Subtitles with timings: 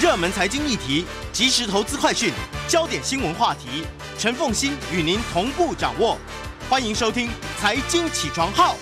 [0.00, 2.32] 热门财经议题、即时投资快讯、
[2.68, 3.84] 焦点新闻话题，
[4.16, 6.16] 陈凤欣与您同步掌握。
[6.70, 7.26] 欢迎收听
[7.58, 8.74] 《财经起床号》。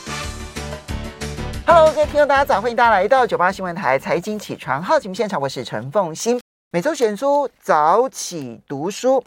[1.67, 2.61] Hello，各位听众，大家早！
[2.61, 6.39] 欢迎大家来到九八新闻台《财经起床号》节目现场，我是陈凤欣。
[6.71, 9.25] 每周选书早起读书，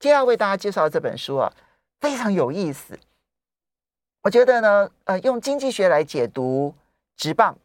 [0.00, 1.52] 今天要为大家介绍这本书啊，
[2.00, 2.98] 非常有意思。
[4.22, 6.74] 我觉得呢，呃，用经济学来解读
[7.14, 7.58] 职棒，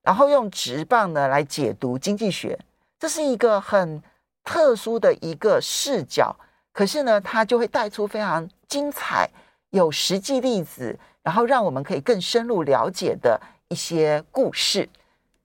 [0.00, 2.58] 然后用职棒呢来解读经济学，
[3.04, 4.02] 这是一个很
[4.42, 6.34] 特殊的一个视角。
[6.72, 9.28] 可是呢，它就会带出非常精彩、
[9.68, 13.38] 有实际例子，然后让我们可以更深入了解的
[13.68, 14.88] 一些故事。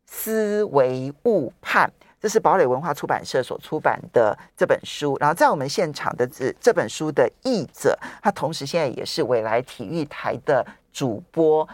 [0.05, 1.91] 思维误判。
[2.21, 11.67] 这是堡垒文化出版社所出版的这本书，然后在我们现场的这这本书的译者，他同时现在也是未来体育台的主播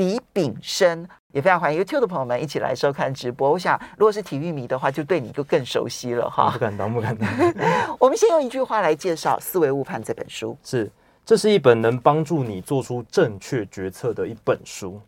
[0.00, 3.50] 李炳生，也非常欢迎 YouTube 的朋友们一起来收看直播。
[3.50, 6.50] 我想，如果是体育迷的话，就对你就更熟悉了哈。
[6.50, 7.28] 不敢当，不敢当。
[8.00, 10.90] 我们先用一句话来介绍《思维误判》这本书：是，
[11.26, 14.98] 这是一本能帮助你做出正确决策的一本书。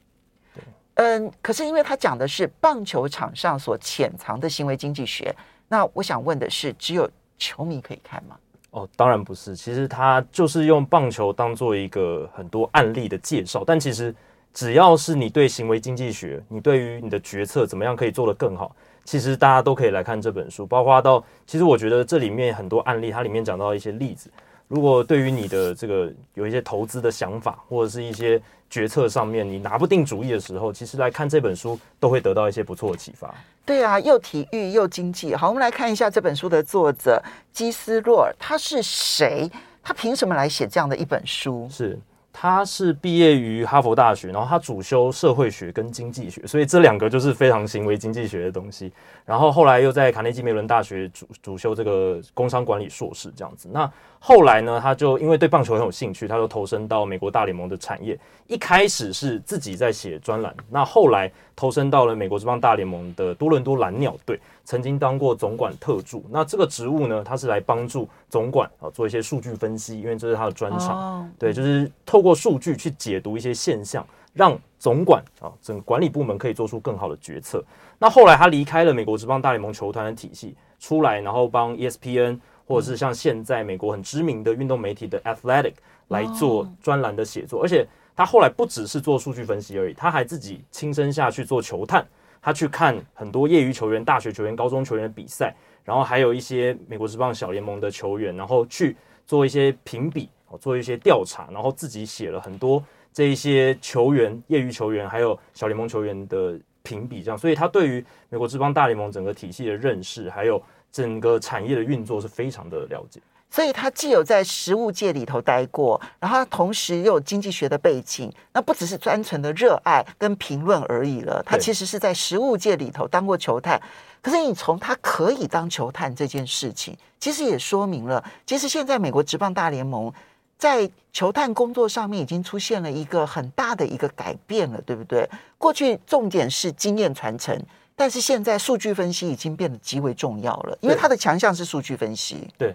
[0.97, 5.35] 嗯，可是因为他讲的是棒球场上所潜藏的行为经济学，
[5.69, 8.37] 那我想问的是，只有球迷可以看吗？
[8.73, 9.57] 哦，当然不是。
[9.57, 14.15] 其实他就是用棒球当做一个很多案例的介绍，但其实
[14.55, 20.67] 只要是你对行为经济学，你对于你的决策怎么样可以做得更好，其实大家都可以来看这本书。
[20.67, 24.31] 包括到，其实我觉得这里面很多案例，它里面讲到一些例子。
[24.69, 33.35] 如果对于你的这个有一些投资的想法，或者是一些决策上面你拿不定主意的时候，其实来看这本书都会得到一些不错的启发。
[33.65, 35.35] 对啊，又体育又经济。
[35.35, 39.51] 好，我们来看一下这本书的作者基斯洛尔，他是谁？
[39.83, 41.69] 他凭什么来写这样的一本书？
[41.71, 41.99] 是。
[42.33, 48.91] 他是毕业于哈佛大学，然后他主修社会学跟经济学，所以这两个就是非常行为经济学的东西。
[49.27, 53.69] 然后后来又在卡内基梅伦大学主主修这个工商管理硕士这样子。
[53.71, 53.91] 那
[54.25, 58.17] 后来呢，他就因为对棒球很有兴趣，他就投身到美国大联盟的产业。
[58.47, 64.39] 一开始是自己在写专栏，那后来投身到了美国职棒大联盟的多伦多蓝鸟队。
[64.65, 71.19] 曾经当过总管特助，那这个职务呢，他是来帮助总管啊做一些数据分析，因为这是他的专长。
[71.19, 71.27] Oh.
[71.37, 77.63] 对，就是透过数据去解读一些现象，让总管啊整个管理部门可以做出更好的决策。
[77.99, 85.75] 那后来他离开了美国职棒大联盟球团的体系，出来然后帮 ESPN 或者是像现在美国很知名的运动媒体的 Athletic
[86.09, 87.67] 来做专栏的写作，oh.
[87.67, 92.07] 而且他后来不只是做数据分析而已，他还自己亲身下去做球探。
[92.45, 110.61] 他去看很多业余球员、大学球员、高中球员的比赛，然后还有一些美国职棒小联盟的球员，然后去做一些评比，做一些调查，然后自己写了很多这一些球员、业余球员还有小联盟球员的评比，这样，所以他对于美国职棒大联盟整个体系的认识，还有
[110.93, 113.21] 整个产业的运作是非常的了解。
[113.51, 121.43] 所以他既有在实物界里头待过，然后他同时又有经济学的背景，那不只是单纯的热爱跟评论而已了。
[121.45, 123.79] 他其实是在实物界里头当过球探。
[124.23, 130.11] 可是你从他可以当球探这件事情，其实也说明了，其实现在美国职棒大联盟
[130.57, 135.29] 在球探工作上面已经出现了一个很大的一个改变了，对不对？
[135.59, 137.61] 过去重点是经验传承，
[137.97, 142.49] 但是现在数据分析已经变得极为重要了，因为他的强项是数据分析。
[142.57, 142.75] 对。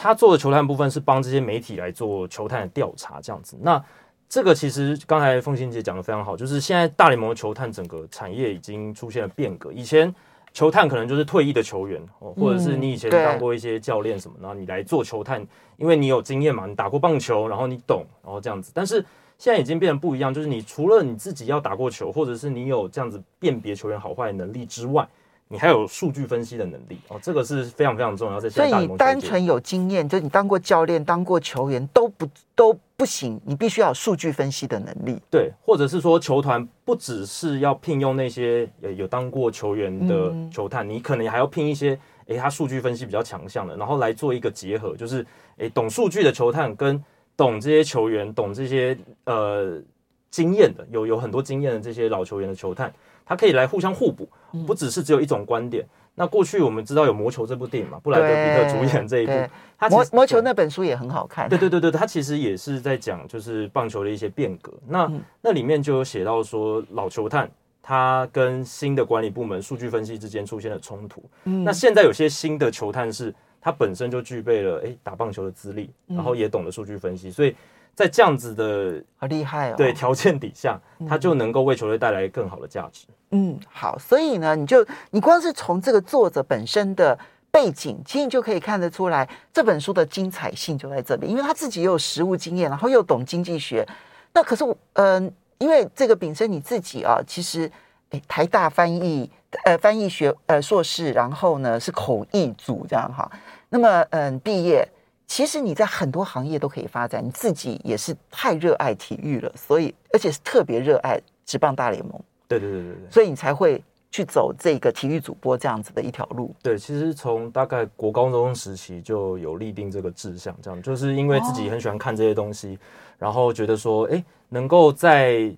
[0.00, 3.58] 他做的球探部分是帮这些媒体来做球探的调查，这样子。
[3.60, 3.84] 那
[4.28, 9.72] 这个其实刚才凤欣姐讲的非常好，就是现在大联盟的球探整个产业已经出现了变革。
[9.72, 10.14] 以前
[10.52, 15.44] 球探可能就是退役的球员哦，或者是你以前当过一些教练什么，然后你来做球探，
[15.78, 18.70] 因为你有经验嘛，你打过棒球，然后你懂，然后这样子。
[18.72, 19.04] 但是
[19.38, 25.06] 现在已经变得不一样，就是你除了你自己要打过球，或者是你有这样子辨别球员好坏的能力之外，
[25.46, 28.40] 你还有数据分析的能力哦，这个是非常非常重要。
[28.40, 35.16] 在所以你单纯有经验，就你当过教练、当过球员都不都不行，你必须要有数据分析的能力。
[35.30, 45.24] 对，或者是说球团不只是要聘用那些有当过球员的球探，嗯、你可能还要聘一些诶，他数据分析比较强项的，然后来做一个结合，就是
[45.58, 47.00] 诶，懂数据的球探跟
[47.38, 49.80] 懂这些球员、懂这些呃
[50.28, 52.92] 经验的，有有很多经验的这些老球员的球探。
[53.24, 54.26] 他可以来互相互补，
[54.66, 55.84] 不只是只有一种观点。
[55.84, 59.32] 嗯、那过去我们知道有《魔球》这部电影嘛，布莱德彼特主演这一部，
[59.78, 61.46] 他魔魔球那本书也很好看。
[61.46, 64.72] 对对对对，他其实也是在讲就是棒球的一些变革。
[64.86, 67.50] 那、嗯、那里面就有写到说，老球探
[67.82, 71.22] 他跟新的管理部门数据分析之间出现了冲突。
[71.44, 73.34] 嗯、那现在有些新的球探是
[73.68, 77.54] 他本身就具备了诶打棒球的资历，然后也懂得数据分析，所以。
[77.94, 80.78] 在这样子的好厉害哦，对条件底下，
[81.08, 83.08] 他就能够为球队带来更好的价值。
[83.32, 87.18] 嗯，好，所以呢，你就你光是从这个作者本身的
[87.50, 93.84] 背景，其实你就可以看得出来这本书的精彩性就在这里，因为他自己又有实务经验，然后又懂经济学。
[94.32, 97.68] 那可是我，嗯、呃，因为这个秉生你自己啊，其实
[98.10, 99.28] 诶台大翻译
[99.64, 103.30] 呃翻译学呃硕士，然后呢是口译组这样哈。
[103.68, 104.88] 那么嗯，毕业。
[105.30, 112.18] 其实你在很多行业都可以发展，你自己也是太热爱体育了，所以而且是特别热爱职棒大联盟。
[112.48, 116.54] 对对对对对，所以你才会去走这个体育主播这样子的一条路。
[116.62, 122.78] 对，其实从大概国高中时期就有立定这个志向，这样就是因为自己很喜欢看这些东西，哦、
[123.18, 125.54] 然后觉得说，哎，能够在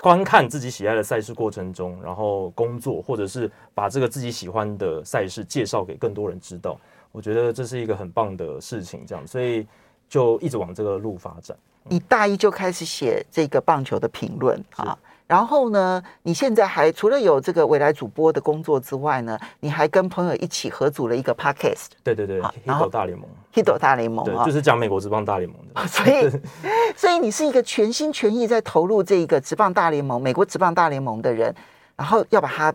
[0.00, 6.78] 观看自己喜爱的赛事过程中，然后工作，或者是把这个自己喜欢的赛事介绍给更多人知道。
[7.12, 9.66] 我觉得这是一个很棒的事情，这样，所以
[10.08, 11.56] 就一直往这个路发展。
[11.84, 21.88] 你大一就开始写这个棒球的评论啊，然后呢，你现在还除了有这个未来主播的工作之外呢，你还跟朋友一起合组了一个 podcast。
[22.02, 25.86] 对对对，Hito 大联盟，Hito 大联盟，对，就是讲美国职棒大联盟的。
[25.86, 26.30] 所以，
[26.96, 31.54] 所以你是一个全心全意在投入这个职棒大联盟、美国职棒大联盟的人，
[31.96, 32.74] 然后要把它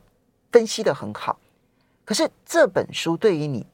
[0.52, 1.38] 分析的很好。
[2.04, 3.66] 可是这本书对于你。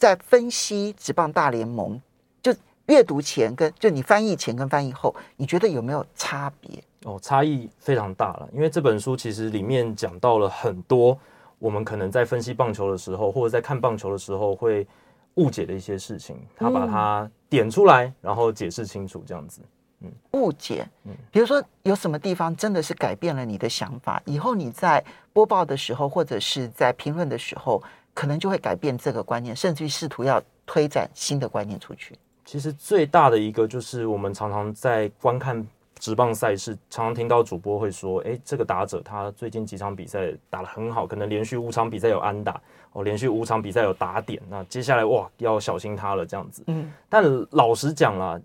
[0.00, 2.00] 在分析职棒大联盟，
[2.40, 2.54] 就
[2.86, 6.70] 阅读前跟就你翻译前跟翻译后，你觉得有没有差别？
[7.04, 8.48] 哦，差异非常大了。
[8.52, 11.18] 因为这本书其实里面讲到了很多
[11.58, 14.86] 我们可能在分析棒球的时候，或者在看棒球的时候会
[15.34, 19.60] 误解的一些事情，他把它点出来，然后解释清楚，这样子。
[20.00, 27.82] 嗯，误解，嗯，比如说有什么地方真的是改变了你的想法，以后你在播报的时候，或者是在评论的时候。
[28.14, 32.18] 可能就会改变这个观念，甚至于试图要推展新的观念出去。
[32.44, 35.64] 其实最大的一个就是，我们常常在观看
[35.98, 42.60] 职棒赛事，常常听到主播会说：“哎，这个打者他最近几场比赛打得很好，可能连续五场比赛有安打，
[42.92, 44.40] 哦，连续五场比赛有打点。
[44.48, 48.40] 那接下来哇，要小心他了，这样子。”嗯，但老实讲啦，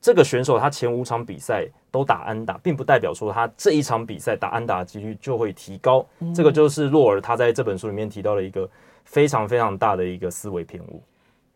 [0.00, 6.04] 这个选手他前五场比赛都打安打，并不代表说他这一场比赛打安打的几率就会提高。
[6.18, 8.68] 嗯，这个就是洛尔他在这本书里面提到的一个。
[9.02, 11.02] 非常非常大的一个思维偏误。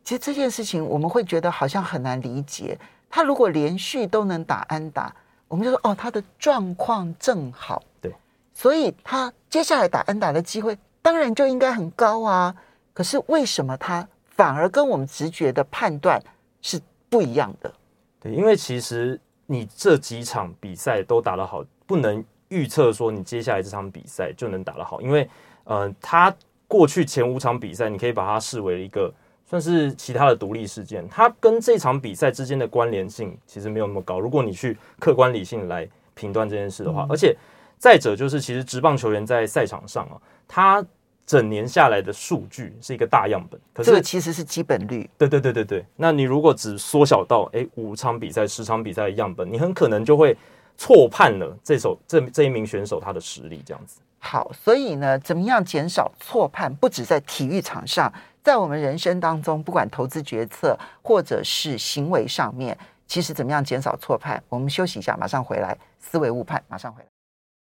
[0.03, 2.77] 其实这件事情我们会觉得好像很难理解。
[3.09, 5.15] 他如果连续都能打安打，
[5.49, 7.83] 我们就说哦，他的状况正好。
[8.01, 8.13] 对，
[8.53, 12.55] 所以他接下来打安打的机会当然就应该很高啊。
[12.93, 16.23] 可是为什么他反而跟我们直觉的判断
[16.63, 17.73] 是不一样的？
[18.21, 25.29] 对，因为其实你这几场比赛都打得好，不能预测说你接下来这场比赛就能打得好，因为
[25.65, 26.35] 呃，他。
[26.67, 29.13] 过去前五场比赛，你可以把它视为一个
[29.47, 34.19] 算是其他的独立事件，它跟这场比赛之间的关联性其实没有那么高。
[34.19, 37.37] 如果你去客观理性来评断这件事的话，而且
[37.79, 40.17] 再者就是，其实职棒球员在赛场上啊，
[40.49, 40.85] 他
[41.27, 45.09] 整年下来的数据是一个大样本，可是这个其实是基本率。
[45.19, 50.37] 对对对对对，那你如果只缩小到诶五场比赛、十场比赛的样本，你很可能就会
[50.77, 54.01] 错判了这首这这一名选手他的实力这样子。
[54.19, 56.75] 好，所以呢，怎么样减少错判？
[56.75, 58.13] 不止在体育场上，
[58.45, 62.77] 在我们人生当中，不管投资决策或者是行为上面，
[63.07, 64.41] 其实怎么样减少错判？
[64.51, 65.75] 我们休息一下，马上回来。
[65.99, 67.09] 思维误判，马上回来。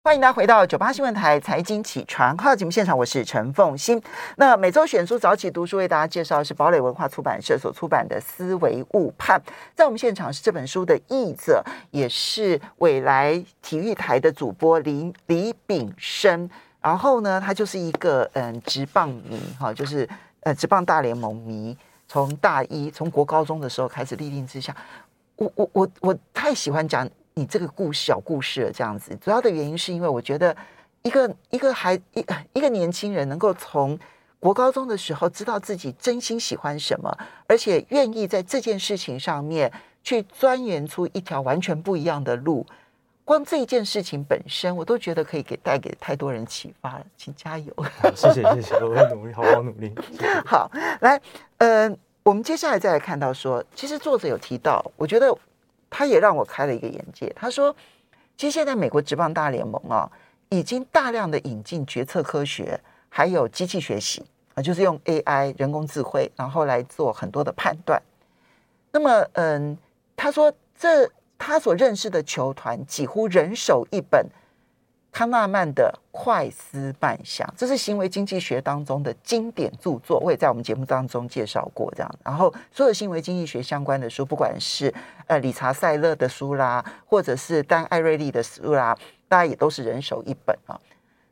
[0.05, 4.01] 欢迎大家回到九八新闻台财经起床号节目现场，我是陈凤欣。
[4.37, 9.37] 那每周选书早起读书为大家介绍的是堡垒文化出版社所出版的《思维误判》。
[9.75, 11.61] 在我们现场是这本书的译者，
[11.91, 16.49] 也是未来体育台的主播李李秉升。
[16.81, 20.07] 然后呢，他就是一个嗯职棒迷哈，就是
[20.41, 21.77] 呃职棒大联盟迷。
[22.07, 24.75] 从大一从国高中的时候开始立定志向。
[25.35, 27.09] 我我我我太喜欢讲。
[27.35, 30.53] 你这个故事小故事了这样子，主要的原因是因为我觉得
[31.03, 33.97] 一个一个孩一一个年轻人能够从
[34.41, 37.17] 国高中的时候知道自己真心喜欢什么，
[37.47, 39.71] 而且愿意在这件事情上面
[40.03, 42.65] 去钻研出一条完全不一样的路，
[43.29, 47.71] 光这一件事情本身，我都觉得可以给带给太多人启发了，请加油！
[48.15, 49.93] 谢谢谢谢，我会努力，好好努力。
[50.11, 50.27] 谢谢。
[50.47, 50.67] 好，
[51.01, 51.21] 来，
[51.59, 55.31] 呃，我们接下来再来看到说，其实作者有提到，我觉得。
[55.91, 57.27] 他也让我开了一个眼界。
[57.35, 57.75] 他说
[58.37, 60.07] ：“其实现在美国职棒大联盟啊，
[60.49, 67.99] 已经大量的引进决策科学，还有机器学习啊，就是用 AI 人工智慧，然后来做很多的判断。
[68.91, 69.75] 那么，嗯，
[70.15, 74.23] 他说这他所认识的球团几乎人手一本
[75.11, 81.91] 康纳曼的《快思慢想》，这是行为经济学当中的经典著作，我也在我们节目当中介绍过。
[81.95, 84.93] 这样，然后所有行为经济学相关的书，不管是
[85.25, 88.95] 呃理查塞勒的书啦，或者是丹艾瑞利的书啦，
[89.27, 90.79] 大家也都是人手一本啊。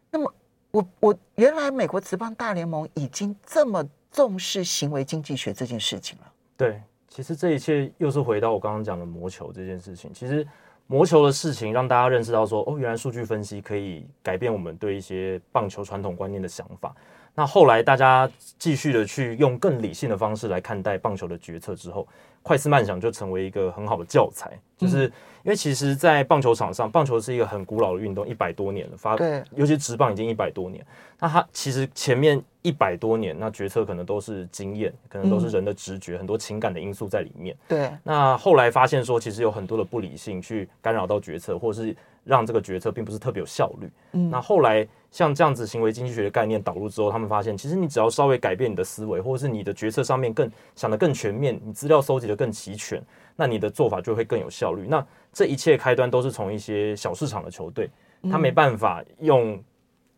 [0.09, 0.33] 那么，
[0.71, 6.31] 我我原来美国职棒大联盟已经这么重视行为经济学这件事情了。
[6.55, 10.47] 对，其实这一切又是回到我刚刚讲的魔球这件事情，其实。
[10.89, 16.95] 魔球的事情让大家认识到说，哦，原来数据分析可以改变我们对一些棒球传统观念的想法。
[17.35, 22.07] 那后来大家继续的去用更理性的方式来看待棒球的决策之后，
[22.41, 25.11] 快思慢想就成为一个很好的教材，就是。
[25.47, 28.97] 因为其实，在棒球场上，棒球是一个很古老的运动，一百多年了。
[28.97, 30.85] 发对，尤其直棒已经一百多年。
[31.17, 37.55] 那它其实前面一百多年，那决策可能都是经验，可能都是人的直觉，嗯、很多情感的因素在里面。
[37.65, 37.89] 对。
[38.03, 43.89] 那后来发现说，其实有很多的不理性去干扰到决策，或者是让这个决策并不是特别有效率。
[44.11, 44.29] 嗯。
[44.29, 53.01] 那后来像这样子行为经济学的概念导入之后，他们发现，其实你只要稍微改变你的思维，或者是你的决策上面更想得更全面，你资料收集的更齐全，
[53.37, 54.85] 那你的做法就会更有效率。
[54.89, 57.89] 那这一切开端都是从一些小市场的球队，
[58.29, 59.63] 他没办法用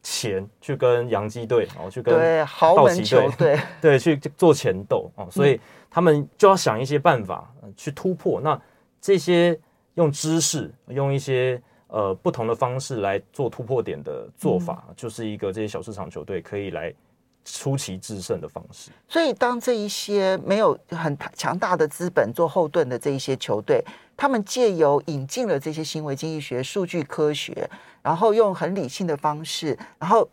[0.01, 2.15] 钱去跟洋基队，然后去跟
[2.49, 5.59] 道奇队，对对，去做钱斗啊，所以
[5.91, 8.39] 他们就要想一些办法去突破。
[8.39, 8.59] 那
[9.01, 9.59] 这些
[9.95, 16.93] 用知识，用一些呃不同的方式来做突破点的做法，就是一个这些小市场球队可以来
[17.45, 18.91] 出奇制胜的方式。
[19.07, 23.83] 所以，当这一些没有很强大的资本做后盾的这一些球队，
[24.15, 27.69] 他们借由引进了这些行为经济学、数据科学，
[28.01, 30.29] 然后用很理性的方式，然后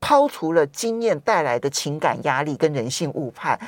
[0.00, 3.58] 抛除了经验带来的情感压力跟人性误判，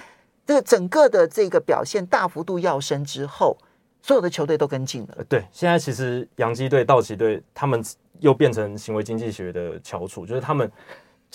[0.46, 3.56] 这个整个的这个表现大幅度跃升之后，
[4.00, 5.24] 所有的球队都跟进了。
[5.28, 7.82] 对，现在其实洋基队、道奇队他们
[8.20, 10.70] 又变成行为经济学的翘楚，就是他们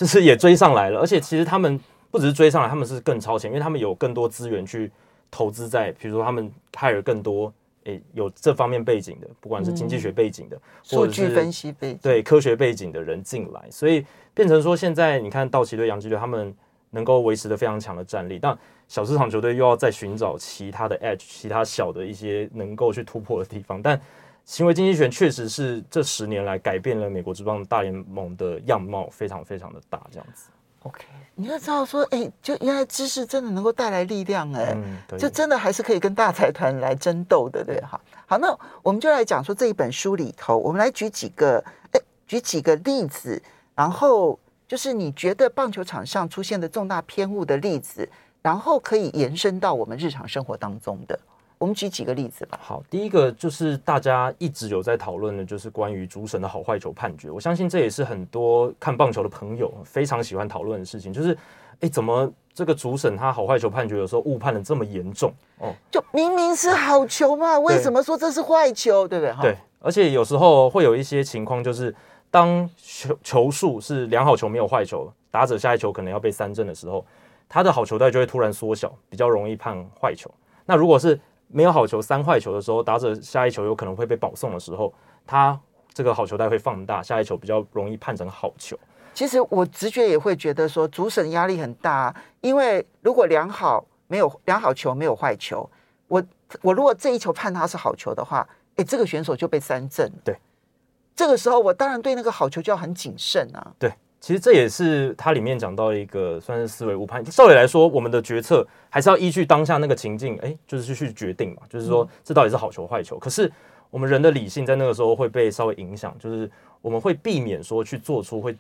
[0.02, 1.80] 就是也追上来了，而且其实他们
[2.10, 4.92] 不只是追上来，他们是更超前，因为他们有更多资源去
[5.30, 7.54] 投资在，比如说他们 hire 更多。
[7.84, 10.62] 诶，有这方面背景的，不管是经济学背景的，嗯、
[10.98, 14.04] 或者是数据分析背景，对科学背景的人进来，所以
[14.34, 16.52] 变成说，现在你看道奇队、洋基队，他们
[16.92, 23.82] 能够维持的非常强的战力，但小市场球队又要再寻找其他的 edge，其他小的一些能够去突破的地方。
[23.82, 24.00] 但
[24.46, 30.50] 行为经济学确实是这十年来改变了美国职棒大联盟的样貌，非常非常的大，这样子。
[30.84, 31.06] OK，
[31.36, 38.02] 你要知道说，哎、欸，就原来知识真的能够带来力量、欸，哎、嗯，就真的还是可以跟大财团来争斗的，对哈。
[38.26, 43.40] 好，那我们就来讲说这一本书里头，我们来举几个，哎、欸，举几个例子，
[43.76, 48.10] 然后就是你觉得棒球场上出现的重大偏误的例子，
[48.42, 51.20] 然后可以延伸到我们日常生活当中的。
[51.62, 52.60] 我们举几个例子吧。
[52.60, 57.30] 好，第一个就是大家一直有在讨论的，就是关于主审的好坏球判决。
[57.30, 61.14] 我相信这也是很多看棒球的朋友非常喜欢讨论的事情。
[61.14, 61.38] 就是，
[61.82, 65.32] 哎，怎么这个主审他好坏球判决有时候误判的这么严重？
[65.60, 69.08] 哦，就明明是好球嘛，为什么说这是坏球？
[69.08, 69.36] 对不对？
[69.40, 71.94] 对，而且有时候会有一些情况，就是
[72.32, 77.06] 当球球数是良好球没有坏球，打者下一球可能要被三振的时候，
[77.48, 80.28] 他的好球带就会突然缩小，比较容易判坏球。
[80.66, 81.20] 那如果是
[81.52, 84.94] 没有好球三坏球的时候，打者下一球有可能会被保送的时候，
[85.26, 85.60] 他
[85.94, 88.78] 这个好球带会放大，下一球比较容易判成好球。
[89.14, 95.70] 其实我直觉也会觉得说，主审压力很大，因为如果良好没有良好球没有坏球，
[96.08, 96.24] 我
[96.62, 100.12] 我如果这一球判他是好球的话，诶，这个选手就被三振。
[100.24, 100.38] 对，
[101.16, 103.74] 这个时候我当然对那个好球就要很谨慎啊。
[103.78, 103.94] 对。
[104.22, 107.24] 其实这也是它里面讲到一个算是思维误判。
[107.26, 111.64] 照理来说，我们的决策还是要依据当下那个情境，哎，就是去决定嘛。
[111.68, 113.18] 就是说，这到底是好球坏球？
[113.18, 113.52] 可是
[113.90, 116.50] 我们人的理性在那个时候会被稍微影响，就是
[116.84, 118.56] 我们会避免说去做出会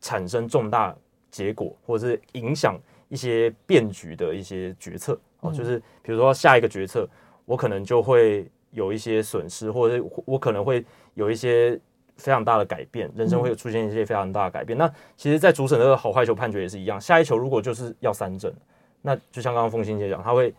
[0.00, 0.96] 产生重大
[1.30, 5.20] 结果或者是影响一些变局的一些决策。
[5.40, 7.06] 哦，就是比如说下一个决策，
[7.44, 11.78] 我可能就会有一些损失，或者是我可能会有一些。
[12.16, 14.76] 非常大的改变，人生会有出现一些非常大的改变。
[14.76, 18.52] 嗯、那其实，在主审的好坏球判决也是一样，下一球如果就是要三振，
[19.00, 20.56] 那就像刚刚凤馨姐讲，他会不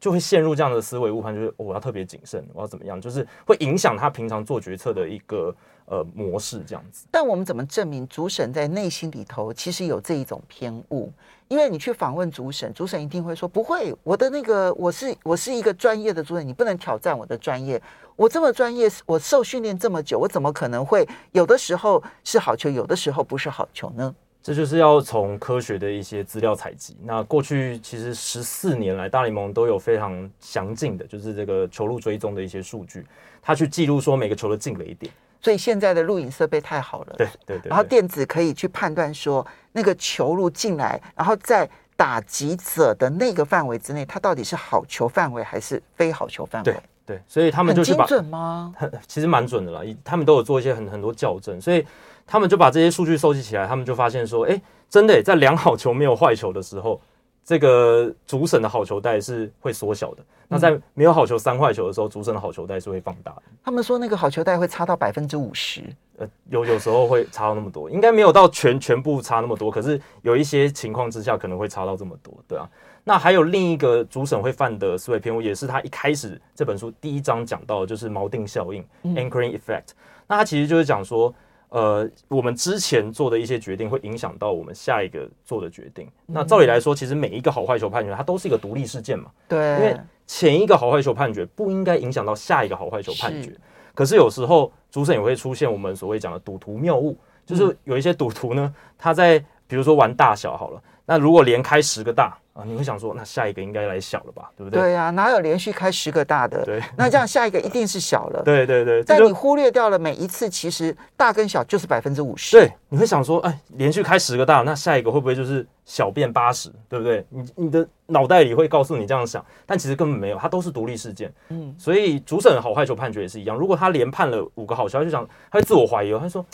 [0.00, 5.54] 就会陷入这样的思维误判，就是、我要特别谨慎，我要怎么样，就是会影响他平常做决策的一个
[5.86, 7.06] 呃模式这样子。
[7.10, 11.12] 但我们怎么证明主审在内心里头其实有这一种偏误？
[11.48, 17.80] 因为你去访问主审，主审一定会说不会，我的那个我是我是一个专业的主审，你不能挑战我的专业。
[18.16, 24.14] 我这么专业，我受训练这么久，我怎么可能会有的时候是好球，有的时候不是好球呢？
[24.42, 26.96] 这就是要从科学的一些资料采集。
[27.04, 33.04] 那过去其实十四年来，大联盟都有非常详尽的，就是这个球路追踪的一些数据，
[33.42, 35.12] 他去记录说每个球的进了一点。
[35.40, 46.72] 所以现在的录影设备太好了，对对对，然后电子可以去判断说那个球路进来，然后在打击者的那个范围之内，它到底是好球范围还是非好球范围？
[46.72, 48.74] 对对，所以他们就是把很精准吗？
[48.76, 51.86] 很其实蛮准的啦，他们都有做一些很很多校正，所以
[52.28, 57.00] 他们就把这些数据收集起来，他们就发现说，哎，真的在两好球没有坏球的时候。
[57.44, 63.42] 这个主审的好球带是会缩小的，那在没有好球三坏球的时候，主审的好球带是会放大的。
[63.64, 65.82] 他们说那个好球带会差到百分之五十，
[66.18, 72.68] 呃，有有时候会差到那么多，应该没有到全全部差那么多，可是有一些情况之下可能会差到这么多，对啊。
[73.02, 79.92] 那还有另一个主审会犯的思维偏误，也是他一开始这本书第一章讲到的，就是锚定效应 （anchoring effect）。
[80.26, 81.34] 那他其实就是讲说。
[81.70, 86.06] 呃，我们之前做的一些决定会影响到我们下一个做的决定。
[86.28, 89.30] 嗯、那照理来说，其实每一个好坏球判决，它都是一个独立事件嘛。
[89.46, 89.58] 对。
[89.58, 89.96] 因为
[90.26, 93.50] 前一个好坏球判决不应该影响到下一个好坏球判决。
[93.50, 93.60] 是。
[93.94, 102.36] 可是有时候主审也会出现我们所谓讲的赌徒谬误，就是有一些赌徒呢，他在比如说玩大小好了，那如果连开十个大。
[102.58, 104.80] 啊，你会想说，那下一个应该来小了吧，对不对？
[104.80, 106.64] 对呀、啊，哪有连续开十个大的？
[106.64, 108.42] 对，那这样下一个一定是小了。
[108.42, 112.56] 对 对对，但你忽略掉了每一次，其实大跟小就是百分之五十。
[112.56, 116.68] 对，你会想说，哎，连续开十个大，那下一个会不会就是小变八十？
[116.88, 117.24] 对不对？
[117.28, 121.32] 你你的脑袋里会告诉你这样想，但其实根本没有，它都是独立事件。
[121.50, 126.44] 嗯，所以主审好坏球判决也是一样，如果他连判了五个好球，他就想他会自我怀疑，他说。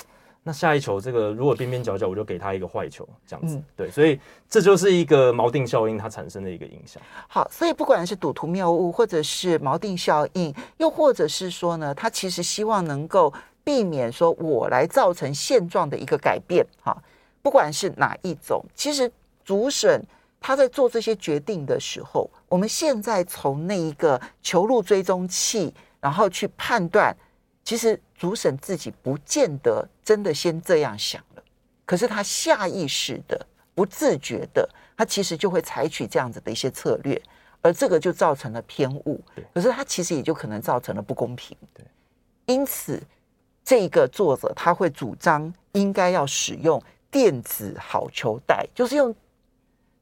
[0.46, 7.02] 那下一球，这个如果边边角角，我就给他一个坏球，这样子，嗯、对，所以这就是一个锚定效应它产生的一个影响。
[7.26, 13.32] 好，所以不管是赌徒谬误，或者是锚定效应，又或者是说呢，他其实希望能够
[13.64, 16.62] 避免说我来造成现状的一个改变。
[16.82, 16.94] 哈，
[17.40, 19.10] 不管是哪一种，其实
[19.46, 20.04] 主审
[20.42, 25.72] 他在做这些决定的时候，我们现在从那一个球路追踪器，
[26.02, 27.16] 然后去判断。
[27.64, 31.42] 其实主审自己不见得真的先这样想了，
[31.84, 37.20] 可是他下意识的、不自觉的，他其实就会采取这样子的一些策略，
[37.60, 39.20] 而这个就造成了偏误。
[39.52, 41.56] 可是他其实也就可能造成了不公平。
[41.74, 41.84] 对，
[42.46, 43.02] 因此
[43.64, 46.80] 这个作者他会主张应该要使用
[47.10, 49.14] 电子好球带，就是用。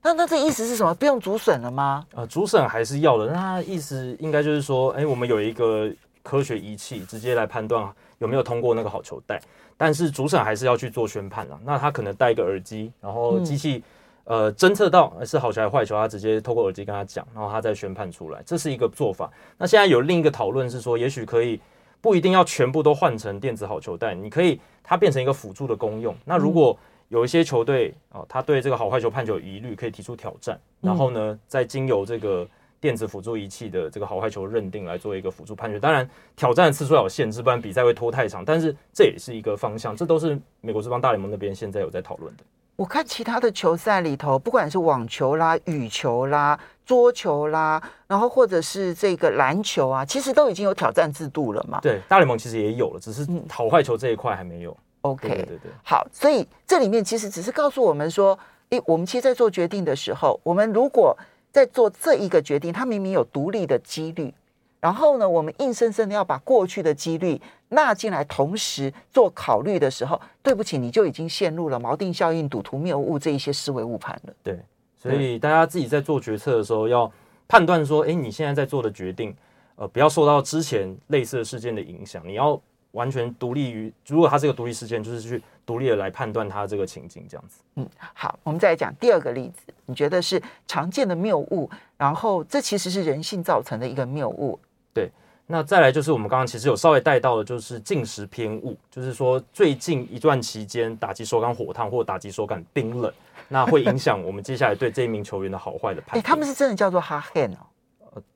[0.02, 0.94] 那那这意思是什么？
[0.94, 2.06] 不用主审了吗？
[2.12, 3.28] 呃，主审还是要的。
[3.28, 5.90] 那他意思应该就是说，哎，我们有一个。
[6.22, 9.40] 科学仪器直接来判断有没有通过那个好球带，
[9.76, 11.60] 但是主审还是要去做宣判了。
[11.64, 13.82] 那他可能戴一个耳机，然后机器
[14.24, 19.30] 呃侦测到是好球还是坏球，他直接透过耳机跟他讲，然后他再宣判出来，这是一个做法。
[19.58, 21.60] 那现在有另一个讨论是说，也许可以
[22.00, 26.14] 不一定要全部都换成电子好球带，你可以它变成一个辅助的功用。
[26.24, 32.48] 那如果有一些球队啊，他对这个好坏球判球有疑虑，可以提出挑战，然后呢，再经由这个。
[32.82, 38.44] 电子辅助仪器的这个好坏球认定来做一个辅助判决，当然挑战的次数要有限制，不然比赛会拖太长。
[38.44, 42.42] 但是这也是一个方向，这都是美国职棒大联盟那边现在有在讨论的。
[42.74, 51.78] 我看其他的球赛里头，不管是网球啦、羽球啦、桌球啦，然后或者是这个篮球啊，其实都已经有挑战制度了嘛。
[51.80, 54.76] 对，大联盟其实也有了，只是好坏球这一块还没有。
[55.02, 58.36] OK，对对对，好，所以这里面其实只是告诉我们说，
[58.70, 61.16] 诶，我们其实在做决定的时候，我们如果
[61.52, 64.32] 在做这一个决定，它明明有独立的几率，
[64.80, 74.34] 然后呢，我们硬生生的要把过去的几率纳进来，同时做考虑的时候，对不起，你就已经陷入了锚定效应、赌徒谬误这一些思维误判了。
[74.42, 74.58] 对，
[74.96, 77.10] 所以大家自己在做决策的时候，要
[77.46, 79.36] 判断说，哎，你现在在做的决定，
[79.76, 82.60] 呃，不要受到之前类似的事件的影响，你要
[82.92, 85.42] 完全独立于，如果它是一个独立事件，就是去。
[85.64, 87.60] 独立的来判断它这个情境，这样子。
[87.76, 89.72] 嗯，好，我们再来讲第二个例子。
[89.86, 94.58] 你觉得是常见的谬误，然后这其实是人性造成的一个谬误。
[94.92, 95.08] 对，
[95.46, 103.10] 那再来就是我们刚刚其实有稍微带到的，就是进食偏误，就是说最近一段期间打击手感火烫或打击手感冰冷，
[103.46, 106.18] 那会影响我们接下来对这一名球员的好坏的判断。
[106.18, 107.66] 哎，他们是真的叫做 hot hand 哦。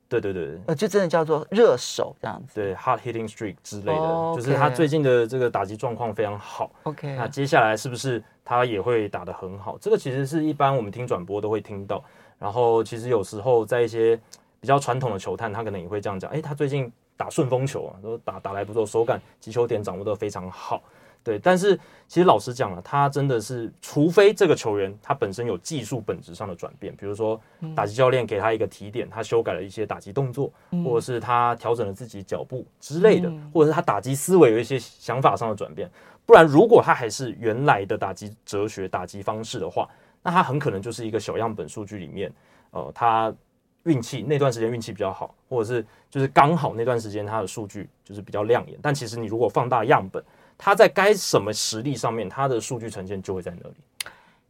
[0.09, 4.37] 对对对，呃，就真的叫做热手这样子，对，hard hitting streak 之类的，oh.
[4.37, 6.71] 就是他最近的这个打击状况非常好。
[6.85, 9.77] OK，那接下来是不是他也会打得很好？
[9.81, 12.03] 这个其实是一般我们听转播都会听到。
[12.39, 14.15] 然后其实有时候在一些
[14.61, 20.83] 比较传统的球探，他可能也会这样讲：哎，他最近打顺风球啊，都打打来不错，手感、击球点掌握得非常好。
[21.27, 27.41] 对，但是其实老实讲了，他真的是，除非这个球员他本身有技术本质上的转变，比如说
[27.75, 30.53] 打击教练给他一个提点，他修改了一些打击动作，
[30.85, 35.91] 或者是他调整了自己脚步之类的，或者是他打击思维有一些想法上的转变。
[36.25, 39.89] 不然，如果他还是原来的打击哲学、打击方式的话，
[40.23, 42.33] 那他很可能就是一个小样本数据里面，
[42.71, 43.35] 呃，他
[43.83, 48.79] 运气那段时间运气比较好，或者是就是刚好那段时间他的数据就是比较亮眼。
[48.81, 50.23] 但其实你如果放大样本，
[50.59, 53.75] 他在该什么实力上面，他的数据呈现就会在那里。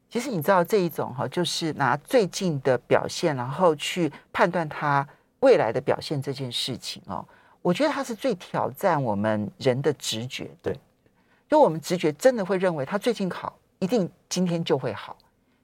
[0.08, 5.06] 其实你知道这一种哈，就是拿最近的表现，然后去判断他
[5.40, 7.26] 未来的表现这件事情哦，
[7.60, 10.48] 我觉得它是最挑战我们人的直觉。
[10.62, 10.78] 对，
[11.48, 15.16] 就我们直觉真的会认为他最近好，一定今天就会好。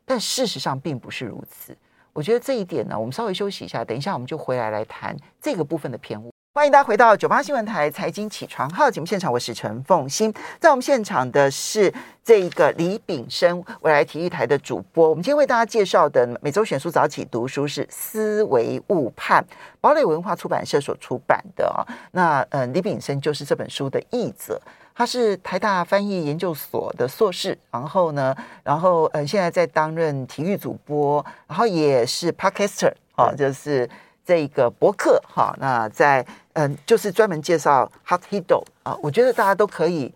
[0.05, 1.75] 但事实上并不是如此，
[2.13, 6.32] 我觉得这一点呢，我们稍微休息一下，等一下我们就回来来谈这个部分的偏误。
[6.55, 11.91] 欢迎大家回到九八新闻台财经起床号节目现场，我是陈凤欣，在我们现场的是
[12.23, 15.09] 这一个李炳生，未来体育台的主播。
[15.09, 19.43] 我们今天为大家介绍的每周选书早起读书是《思维误判》，
[19.81, 21.81] 堡垒文化出版社所出版的啊。
[22.11, 24.61] 那呃，李炳生就是这本书的译者。
[24.95, 33.89] 他是台大翻译研究所的硕士，然后呢，然后呃，现在在担任体育主播，然后也是 podcaster 啊，就是
[34.25, 35.55] 这个博客哈。
[35.59, 40.13] 那在嗯，就是专门介绍 hot hito 啊，我觉得大家都可以，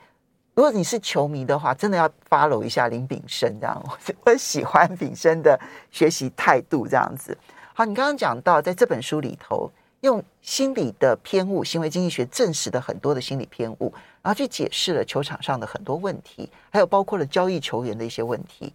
[0.54, 5.58] 如果你是球迷的话，真的要 follow 一下林炳生这样， 我我很喜欢炳生的
[5.90, 7.36] 学习态度这样子。
[7.74, 9.70] 好，你刚刚讲到在这本书里头。
[10.02, 13.92] 用心理的偏误，行为经济学证实的很多的心理偏误，
[14.22, 18.72] 然后去解释了球场上的很多问题，还有包括了交易球员的一些问题。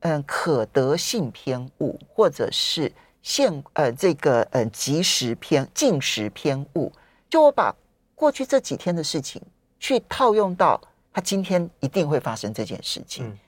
[0.00, 2.92] 嗯，可得性偏误，或者是
[3.24, 6.92] 现呃这个呃即时偏进时偏误，
[7.28, 7.74] 就我把
[8.14, 9.42] 过去这几天的事情
[9.80, 10.80] 去套用到
[11.12, 13.26] 他今天一定会发生这件事情。
[13.26, 13.38] 嗯，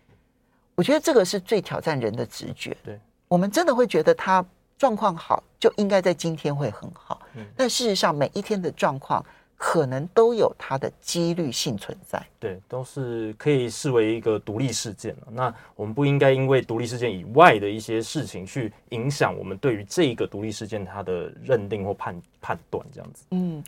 [0.75, 2.77] 我觉得这个是最挑战人的直觉。
[2.83, 4.45] 对，我们真的会觉得他。
[4.79, 7.23] 状况好就应该在今天会很好，
[7.57, 9.25] 但事实上每一天的状况
[9.57, 12.23] 可能都有它的几率性存在。
[12.39, 15.17] 对，都是可以视为一个独立事件。
[15.33, 23.25] 那我们不应该因为独立事件以外的一些事情去影响我们对于这个独立事件它的认定或判判断这样子。
[23.31, 23.65] 嗯，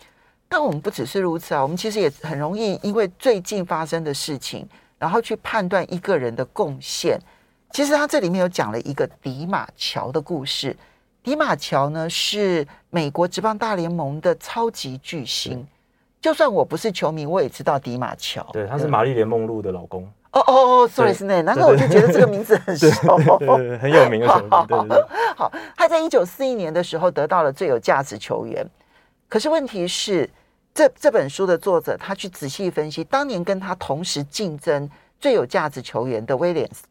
[0.49, 7.19] 但我们不只是如此啊，我们其实也很容易因为最近发生的事情，然后去判断一个人的贡献。
[7.73, 10.77] 其实他这里面有讲了一个迪马乔的故事。
[11.23, 15.67] 迪马乔呢是美国职棒大联盟的超级巨星，
[16.21, 18.45] 就算我不是球迷，我也知道迪马乔。
[18.53, 20.03] 对，他是玛丽莲梦露的老公。
[20.33, 23.17] 哦哦哦，sorry，是那，然后我就觉得这个名字很熟，
[23.81, 24.67] 很有名的球员。
[24.67, 25.05] 对对对。
[25.35, 28.65] 好，他在一九四一年的时候得到了最有价值球员，
[29.29, 30.29] 可是问题是，
[30.75, 36.85] 这这本书的作者他去仔细分析，当年跟他同时竞争最有价值球员的威廉斯。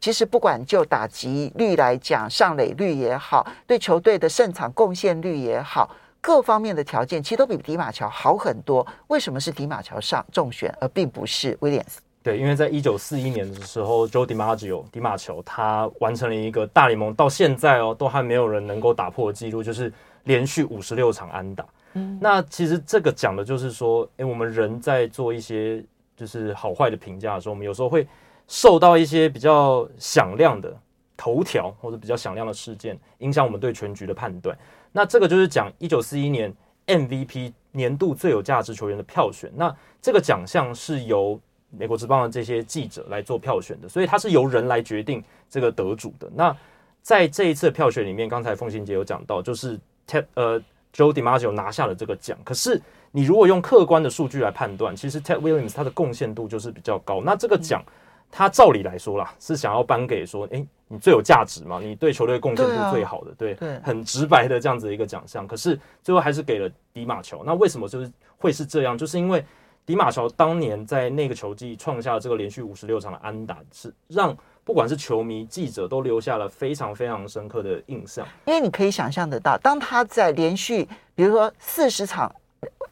[0.00, 8.86] 其实不管就打击率来讲，上垒率也好，对球队的胜场贡献率也好，各方面的条件其实都比迪马乔好很多。
[9.06, 12.00] 为什么是迪马乔上中选，而并不是威廉斯？
[12.22, 19.92] 对，因为在一九四一年的时候，Joe DiMaggio 迪马乔他完成了一个大联盟到现在哦都还没有人能够打破的记录，就是
[20.24, 21.64] 连续五十六场安打。
[21.94, 25.82] 嗯，那其实这个讲的就是说，诶，我们人在做一些
[26.16, 28.06] 就是好坏的评价的时候，我们有时候会。
[28.50, 30.74] 受到一些比较响亮的
[31.18, 34.56] 头条或者比较响亮的事件影响我们对全局的判断。
[34.92, 36.54] 那这个就是讲一九四一年
[36.86, 39.50] MVP 年度最有价值球员的票选。
[39.56, 41.38] 那这个奖项是由
[41.70, 46.30] 美国职棒的这些记者来做票选的，所以它是由人来决定这个得主的。
[46.34, 46.56] 那
[47.02, 50.60] 在这一次的票选里面，刚才凤行姐有讲到，就是 Ted 呃
[50.94, 52.38] Joe DiMaggio 拿下了这个奖。
[52.44, 57.20] 可是你如果用客观的数据来判断，其实 Ted Williams 他的贡献度就是比较高。
[57.24, 57.84] 那这个奖。
[58.30, 65.46] 他照理来说啦，是想要颁给说，哎，你最有价值嘛，你对球队贡献度最好的，对，啊、对，对，很直白的这样子一个奖项。
[65.46, 67.42] 可是最后还是给了迪马乔。
[67.44, 68.96] 那为什么就是会是这样？
[68.96, 69.44] 就是因为
[69.86, 78.26] 迪马乔当年在那个球季创下了这个连续五十六场的安打，是让不管是球迷、记者都留下了非常非常深刻的印象。
[78.44, 82.30] 因为你可以想象得到，当他在连续比如说四十场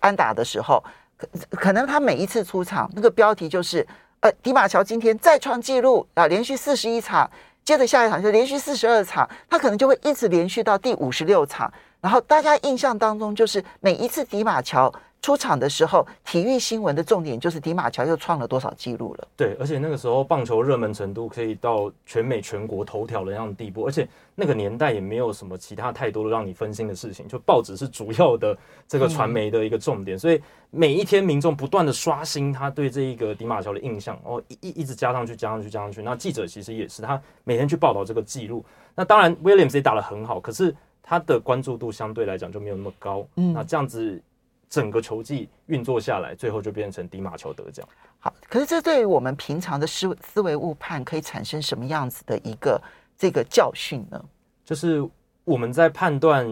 [0.01, 0.83] 安打的时候，
[1.19, 3.87] 可可能他每一次出场，那个标题就是。
[4.21, 7.31] 呃，迪马乔今天再创纪录啊，连续四十一场，
[7.65, 14.93] 接着下一场就连续四十二场，他可能就会一直连续到第五十六场，然后大家印象当中就是每一次迪马乔。
[15.23, 19.29] 出场的时候，体育新闻的重点就是迪马乔又创了多少记录了。
[19.37, 36.03] 对，而且那个时候棒球热门程度可以到全美全国头条的那样的地步，而且那个年代也没有什么其他太多的让你分心的事情，就报纸是主要的这个传媒的一个重点，嗯、所以每一天民众不断的刷新他对这一个迪马乔的印象，哦，一一直加上去，加上去，加上去。
[36.03, 38.65] 那记者其实也是他每天去报道这个记录。
[38.95, 43.27] 那当然，Williams 也打得很好，可是他的关注度相对来讲就没有那么高。
[43.35, 44.23] 嗯，那这样子。
[44.69, 47.87] 整个球季运作下来，最后就变成迪马球得奖。
[48.19, 52.81] 好，可是这对于我们平常的思思维误判可以产生什么样子的一个
[53.17, 54.23] 这个教训呢？
[54.65, 55.09] 就是
[55.45, 56.47] 我们在判断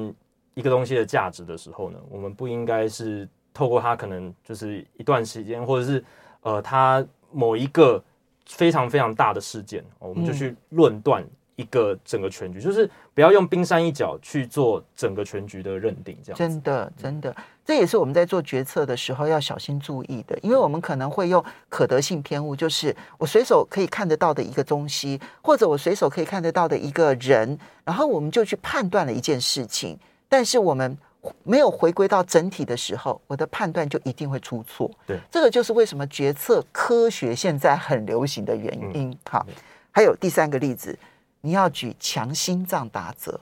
[0.55, 6.05] 一个东西的价值的时候呢，我们不应该是透过它可能就是一段时间，或者是
[6.43, 8.03] 呃，它某一个
[8.47, 11.27] 非常非常大的事件，我们就去论断。
[11.57, 29.99] 一个整个全局，就是不要用冰山一角去做整个全局的认定，这样真的真的，这也是我们在做决策的时候要小心注意的，因为我们可能会用可得性偏误，就是我随手可以看得到的一个东西，或者我随手可以看得到的一个人，然后我们就去判断了一件事情，
[30.29, 30.99] 但是我们
[31.43, 34.91] 没有回归到整体的时候，我的判断就一定会出错。
[35.07, 39.11] 对，这个就是为什么决策科学现在很流行的原因。
[39.11, 39.47] 嗯、好，
[39.91, 40.99] 还有第三个例子。
[41.41, 43.41] 你要举强心脏打者，对，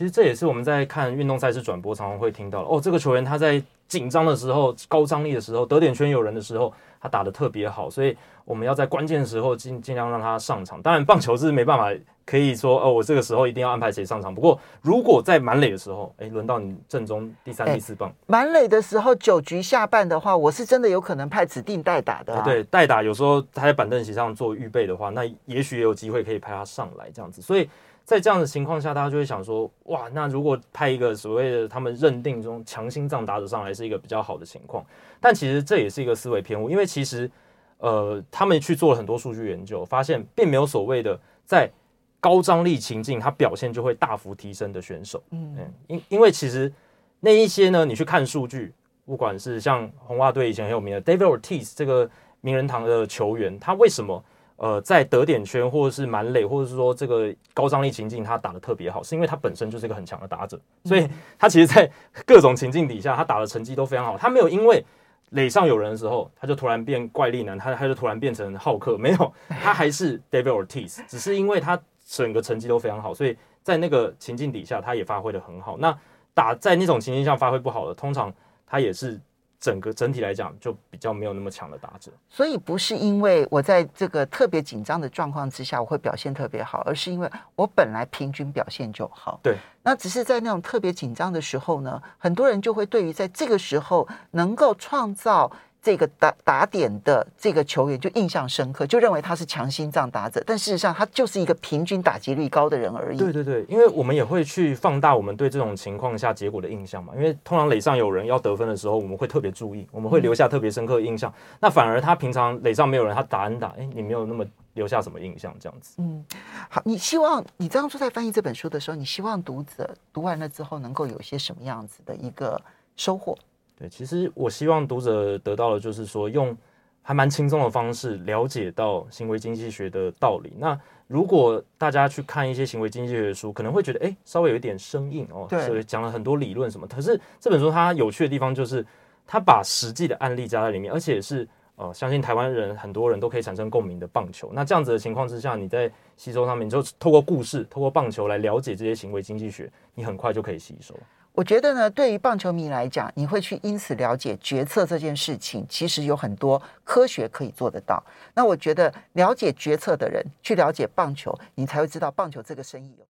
[0.00, 2.80] 其实这也是我们在看运动赛事转播常常会听到的哦。
[2.82, 10.80] 这个球员他在紧张的时候、高张力的时候、得点圈有人的时候，他打的特别好，所以我们要在关键的时候尽尽量让他上场。
[10.80, 11.92] 当然，棒球是没办法
[12.24, 14.34] 可以说哦，我这个时候一定要安排谁上场。
[14.34, 22.40] 不过，如果在满垒的时候，哎，轮到你正中第三、第四棒，满垒的时候九局下半的话，我是真的有可能派指定代打的、啊。
[22.42, 27.42] 对，代打有时候他在板凳席上做预备的话，那也许也有机会可以派他上来这样子。
[27.42, 27.68] 所以。
[28.10, 34.84] 在这样的情况下，大家就会想说：哇，那如果派一个所谓的他们认定中强心脏打者上来，是一个比较好的情况。
[35.20, 37.30] 但其实这也是一个思维偏误，因为其实
[37.78, 41.70] 呃，他们去做了很多数据研究，发现并没有所谓的在
[42.18, 45.22] 高张力情境，他表现就会大幅提升的选手。
[45.30, 46.72] 嗯，因因为其实
[47.20, 48.74] 那一些呢，你去看数据，
[49.06, 54.20] 不管是像红袜队以前很有名的 David Ortiz 这个名人堂的球员，他为什么？
[54.60, 61.90] 呃，在得点圈或者是满垒，或者是说这个高张力情境，他打的特别好，是因为他本身就是一个很强的打者，所以他其实，在
[62.26, 64.18] 各种情境底下，他打的成绩都非常好。
[64.18, 64.84] 他没有因为
[65.30, 75.78] 垒上有人的时候，他就突然变怪力男，他他就突然变成浩克，没有，他还是 David Ortiz，只是因为他整个成绩都非常好，所以在那个情境底下，他也发挥的很好。
[75.78, 75.98] 那
[76.34, 78.30] 打在那种情境下发挥不好的，通常
[78.66, 79.18] 他也是。
[79.60, 89.38] 整个整体来讲，就比较没有那么强的打折，所以不是因为我在这个特别紧张的状况之下，我会表现特别好，而是因为我本来平均表现就好。
[89.42, 95.52] 对，那只是在那种特别紧张的时候呢，很多人就会对于在这个时候能够创造。
[95.82, 103.18] 这个打打点的这个球员就印象深刻，就认为他是强心脏打者，但事实上他就是一个平均打击率高的人而已。
[103.18, 107.14] 对对对，因为我们也会去放大我们对这种情况下结果的印象嘛。
[107.16, 111.30] 因为通常垒上有人要得分的时候，我们会特别注意，我们会留下特别深刻的印象。
[111.30, 115.94] 嗯、那反而他平常垒上没有人，他打安打，哎，你没有那么留下什么印象这样子。
[115.98, 116.24] 嗯，
[116.68, 122.60] 好，你希望你当初在翻译这本书的时候，你希望读者读完了之后能够有些什么样子的一个
[122.96, 123.34] 收获？
[123.80, 126.54] 对，其实我希望读者得到的，就是说用
[127.00, 130.52] 还蛮轻松的方式了解到行为经济学的道理。
[130.58, 135.46] 那如果大家去看一些行为经济学的书，可能会觉得，哎，稍微有一点生硬哦。
[135.48, 136.86] 对，所以讲了很多理论什么。
[136.86, 138.84] 可是这本书它有趣的地方，就是
[139.26, 144.50] 它把实际的案例加在里面，而且是呃，相信台湾人很多人都可以产生共鸣的棒球。
[144.52, 150.94] 那这样子的情况之下，你在吸收上面，你就透过故事，透过棒球来了解这些行为经济学，你很快就可以吸收。
[151.32, 158.02] 我觉得呢，对于棒球迷来讲，你会去因此了解决策这件事情，其实有很多科学可以做得到。
[158.34, 163.06] 那我觉得了解决策的人去了解棒球，你才会知道棒球这个生意有。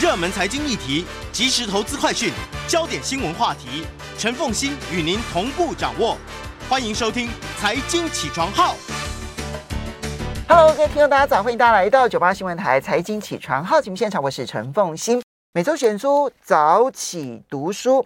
[0.00, 2.32] 热门财经议题、即时投资快讯、
[2.66, 3.86] 焦点新闻话题，
[4.18, 6.16] 陈凤欣与您同步掌握。
[6.68, 8.74] 欢迎收听《财经起床号》。
[10.48, 15.25] Hello，各位听众，大家早，欢迎大家来到九八新闻台《财经起床号》节目现场，我是陈凤馨。
[15.56, 18.04] 每周选书早起读书，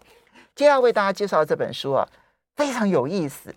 [0.55, 2.07] 接下来为大家介绍这本书啊，
[2.55, 3.53] 非常有意思。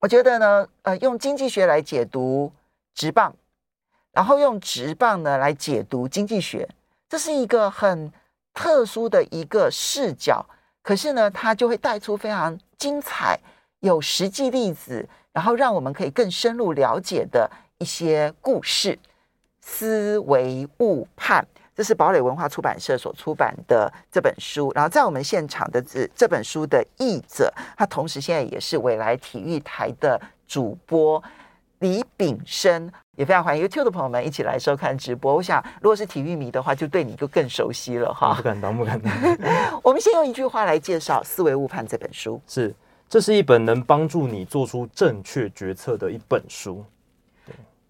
[0.00, 2.50] 我觉得呢，呃，用经济学来解读
[2.94, 3.36] 职棒，
[4.12, 6.66] 然后用职棒呢来解读经济学，
[7.10, 8.10] 这是一个很
[8.54, 10.42] 特殊的一个视角。
[10.80, 13.38] 可是呢，它就会带出非常精彩、
[13.80, 18.98] 有实际例子，然后让我们可以更深入了解的一些故事。
[19.60, 21.46] 思维误判。
[21.74, 31.22] 这是堡垒文化出版社所出版的这本书，然后在我们现场的这这本书的译者，他同时现在也是未来体育台的主播
[31.78, 35.34] 李炳生，也非常欢迎 YouTube 的朋友们一起来收看直播。
[35.34, 38.34] 我想，如果是体育迷的话，就对你就更熟悉了哈。
[38.34, 39.12] 不敢当，不敢当。
[39.82, 42.74] 我们先用一句话来介绍《思维误判》这本书，是，
[43.08, 46.84] 这是一本能帮助你做出正确决策的一本书。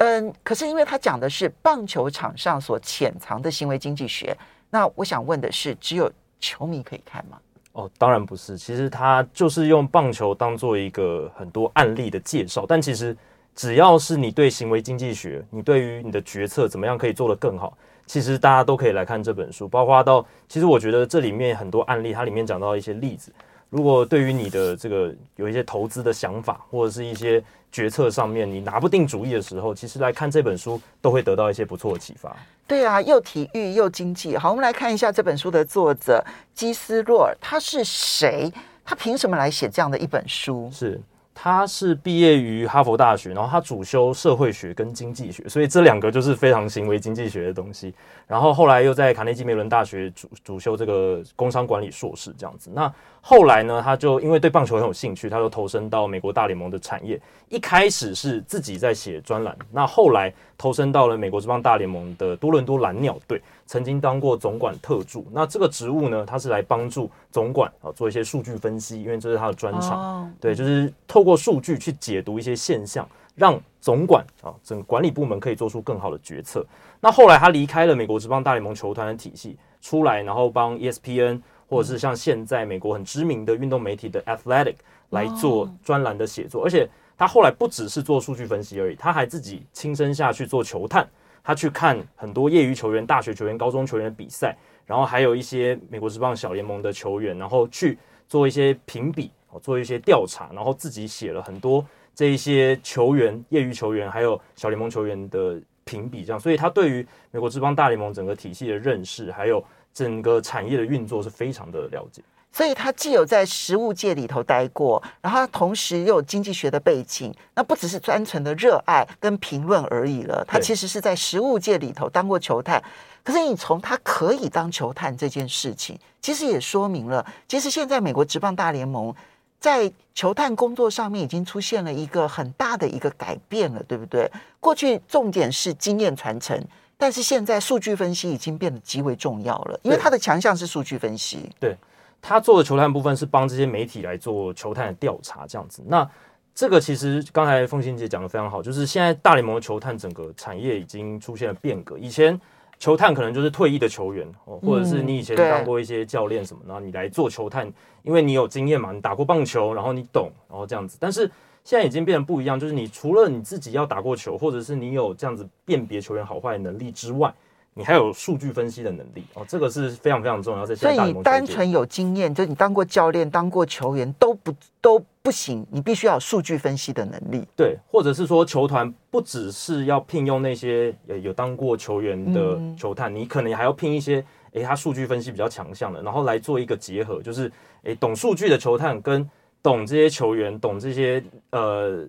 [0.02, 4.36] 嗯，可是因为他讲的是棒球场上所潜藏的行为经济学，
[4.68, 6.10] 那我想问的是，只有
[6.40, 7.38] 球迷可以看吗？
[7.70, 8.58] 哦，当然不是。
[8.58, 13.16] 其实他就是用棒球当做一个很多案例的介绍，但其实
[13.54, 23.32] 只要是你对行为经济学，你对于你的决策怎么样可以做得更好，其实大家都可以来看这本书，包括到其实我觉得这里面很多案例，它里面讲到一些例子。
[23.70, 32.36] 如果对于你的这个有一些投资的想法，或者是一些决策上面你拿不定主意的时候，其实来看这本书都会得到一些不错的启发。
[32.66, 34.36] 对啊，又体育又经济。
[34.36, 38.52] 好，我们来看一下这本书的作者基斯洛尔，他是谁？
[38.84, 40.70] 他凭什么来写这样的一本书？
[40.70, 41.00] 是。
[41.34, 47.92] 他是毕业于哈佛大学，然后他主修社会学跟经济学，所以这两个就是非常行为经济学的东西。
[48.26, 52.70] 然后后来又在卡内基梅伦大学主主修这个工商管理硕士这样子。
[52.74, 52.92] 那
[53.24, 57.18] 后来呢，他就因为对棒球很有兴趣，他就投身到美国大联盟的产业。
[57.48, 63.40] 一开始是自己在写专栏，那后来投身到了美国职棒大联盟的多伦多蓝鸟队。
[63.64, 70.20] 曾经当过总管特助，那这个职务呢，他是来帮助总管啊做一些数据分析，因为这是他的专长。
[70.20, 70.28] Oh.
[70.40, 76.66] 对，就是透过数据去解读一些现象，让总管啊整个管理部门可以做出更好的决策。
[77.00, 81.40] 那后来他离开了美国职棒大联盟球团的体系，出来然后帮 ESPN
[81.72, 84.74] 或者是像现在美国很知名的运动媒体的 Athletic
[85.08, 91.08] 来做专栏的写作，而且他后来不只是做数据分析而已，他还自己亲身下去做球探。
[91.42, 94.54] 他去看很多业余球员、大学球员、高中球员的比赛，
[94.86, 99.30] 然后还有一些美国职棒小联盟的球员，然后去做一些评比，
[99.62, 112.22] 做一些调查，然后自己写了很多这一些球员、业余球员还有小联盟球员的评比，这样，所以他对于美国职棒大联盟整个体系的认识，还有整个产业的运作是非常的了解。
[112.54, 120.44] 所以他既有在实物界里头待过，然后他同时又有经济学的背景，那不只是单纯的热爱跟评论而已了。
[120.46, 122.82] 他其实是在实物界里头当过球探。
[123.24, 129.14] 可是你从他可以当球探这件事情，其实也说明了，其实现在美国职棒大联盟
[129.58, 134.30] 在球探工作上面已经出现了一个很大的一个改变了，对不对？
[134.60, 136.62] 过去重点是经验传承，
[137.02, 141.50] 但是现在数据分析已经变得极为重要了，因为他的强项是数据分析。
[141.58, 141.76] 对。
[142.20, 145.82] 他做的球探部分是帮这些媒体来做球探的调查，这样子。
[145.88, 146.08] 那
[146.54, 151.98] 这个其实刚才凤欣姐讲的非常好，就是现在大联盟的球探整个产业已经出现了变革。
[151.98, 152.40] 以前
[152.78, 157.68] 球探可能就是退役的球员哦，或者是你以前当过一些教练什么，然后你来做球探，
[158.04, 160.96] 因为你有经验嘛，你打过棒球，然后你懂，然后这样子。
[161.00, 161.28] 但是
[161.64, 167.32] 现在已经变得不一样，就是你除了你自己要打过球，或者是你有这样子辨别球员好坏的能力之外。
[167.74, 170.66] 你还有数据分析的能力哦，这个是非常非常重要。
[170.66, 177.42] 在所以你单纯有经验，就你当过教练、当过球员都不都不行，你必须要有数据分析的能力。
[177.56, 184.22] 对，或者是说球团不只是要聘用那些有有当过球员的球探，嗯、你可能还要聘一些
[184.52, 187.50] 诶，他数据分析比较强项的，然后来做一个结合，就是
[187.84, 189.26] 诶，懂数据的球探跟
[189.62, 192.06] 懂这些球员、懂这些呃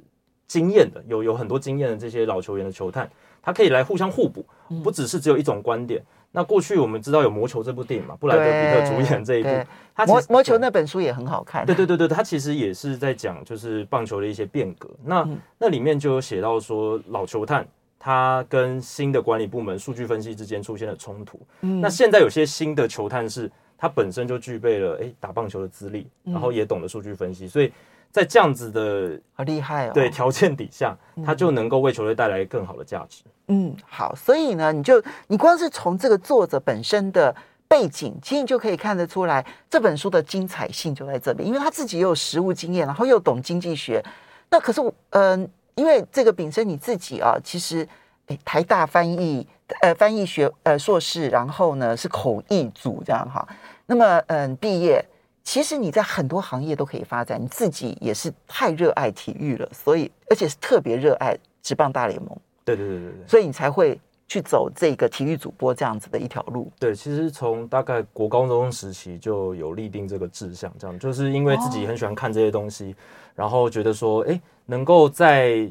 [0.47, 3.09] 经验的，有有很多经验的这些老球员的球探。
[3.45, 4.45] 他可以来互相互补，
[4.81, 5.99] 不只是只有一种观点。
[5.99, 9.49] 嗯、那过去我们知道有《魔球》这部电影嘛，布莱德彼特主演这一部，
[9.93, 11.65] 他魔魔球那本书也很好看。
[11.65, 14.89] 对对对对，他其实也是在讲就是棒球的一些变革。
[15.03, 17.67] 那、嗯、那里面就有写到说，老球探
[17.99, 21.37] 他跟新的管理部门数据分析之间出现了冲突。
[21.63, 27.71] 嗯、那现在有些新的球探是，他本身就具备了诶打棒球的资历，然后也懂得数据分析，所以。
[28.13, 33.23] 在这样子的好厉害哦，对条件底下，他就能够为球队带来更好的价值。
[33.47, 37.35] 嗯，好，所以呢，你就你光是从这个作者本身的
[37.67, 43.99] 背景，其实你就可以看得出来这本书的精彩性就在这里，因为他自己也有实务经验，然后又懂经济学。
[44.47, 47.87] 那可是，嗯、呃，因为这个秉生你自己啊，其实
[48.27, 49.47] 诶台大翻译
[49.81, 53.47] 呃翻译学呃硕士，然后呢是口译组这样哈。
[53.85, 55.03] 那么嗯，毕业。
[55.45, 62.29] 其实你在很多行业都可以发展，你自己也是太热爱体育了，所以而且是特别热爱职棒大联盟。
[62.63, 66.71] 对对对对对，所以你才会去走这个体育主播这样子的一条路。
[66.79, 72.95] 对，其实从大概国高中时期就有立定这个志向，这样就是因为自己很喜欢看这些东西，哦、
[73.35, 75.69] 然后觉得说，哎，能够在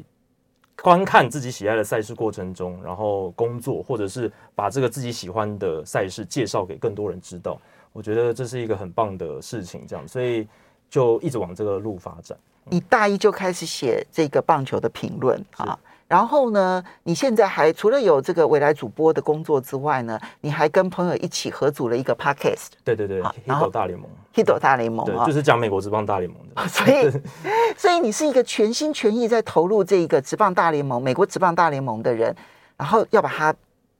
[0.83, 7.57] 观看自己喜爱的赛事过程中，然后工作，或者是把这个自己喜欢的赛事介绍给更多人知道。
[7.93, 10.45] 我觉得这是一个很棒的事情，这样，所以
[10.89, 12.37] 就一直往这个路发展。
[12.65, 22.69] 你大一就开始写这个棒球的评论啊，然后呢，你现在还除了有这个未来主播的工作之外呢，你还跟朋友一起合组了一个 podcast。
[22.83, 26.65] 对对对，Hito 大联盟，Hito 大联盟，对，就是讲美国职棒大联盟的。
[26.69, 27.11] 所以，
[27.77, 32.35] 所以你是一个全心全意在投入这一个职棒大联盟、美国职棒大联盟的人，
[32.77, 33.53] 然后要把它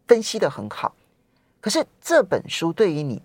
[0.08, 0.94] 分析的很好。
[1.60, 3.22] 可是这本书对于你。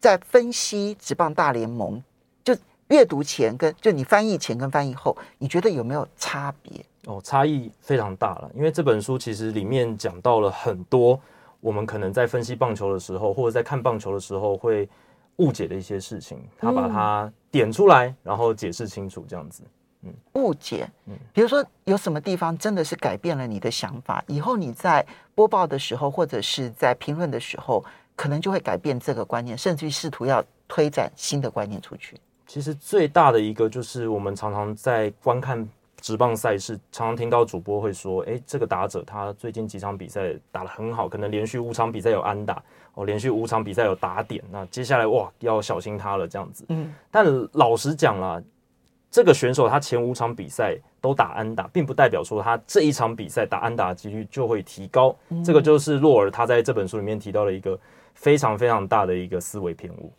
[0.00, 2.00] 在分析职棒大联盟，
[2.44, 2.56] 就
[2.86, 6.86] 阅读前跟就你翻译前跟翻译后，你觉得有没有差别？
[7.08, 11.18] 哦，差异非常大了，因为这本书其实里面讲到了很多
[11.58, 14.86] 我们可能在分析棒球的时候，或者在看棒球的时候会
[15.36, 19.62] 误解的一些事情，他把它点出来，然后解释清楚，这样子。
[20.02, 20.86] 嗯，误解。
[21.06, 25.04] 嗯，比如说有什么地方真的是改变了你的想法，以后你在
[25.34, 27.82] 播报的时候，或者是在评论的时候，
[28.14, 32.20] 可能就会改变这个观念，甚至于试图要推展新的观念出去。
[32.46, 35.68] 其实最大的一个就是我们常常在观看
[36.00, 42.62] 职棒赛事，常常听到主播会说：“哎，这个打者他最近几场比赛打得很好，可能连续五场比赛有安打，
[42.94, 46.64] 哦，连续五场比赛有打点，那接下来哇要小心他了。”这样子。
[46.68, 48.42] 嗯，但老实讲啦。
[49.10, 55.16] 这个选手他前五场比赛都打安打，并不代表说他这一场比赛打安打的几率就会提高。
[55.30, 57.76] 嗯、这个就是洛尔他在这本书里面提到了一个
[58.12, 60.12] 非常非常大的一个思维偏误。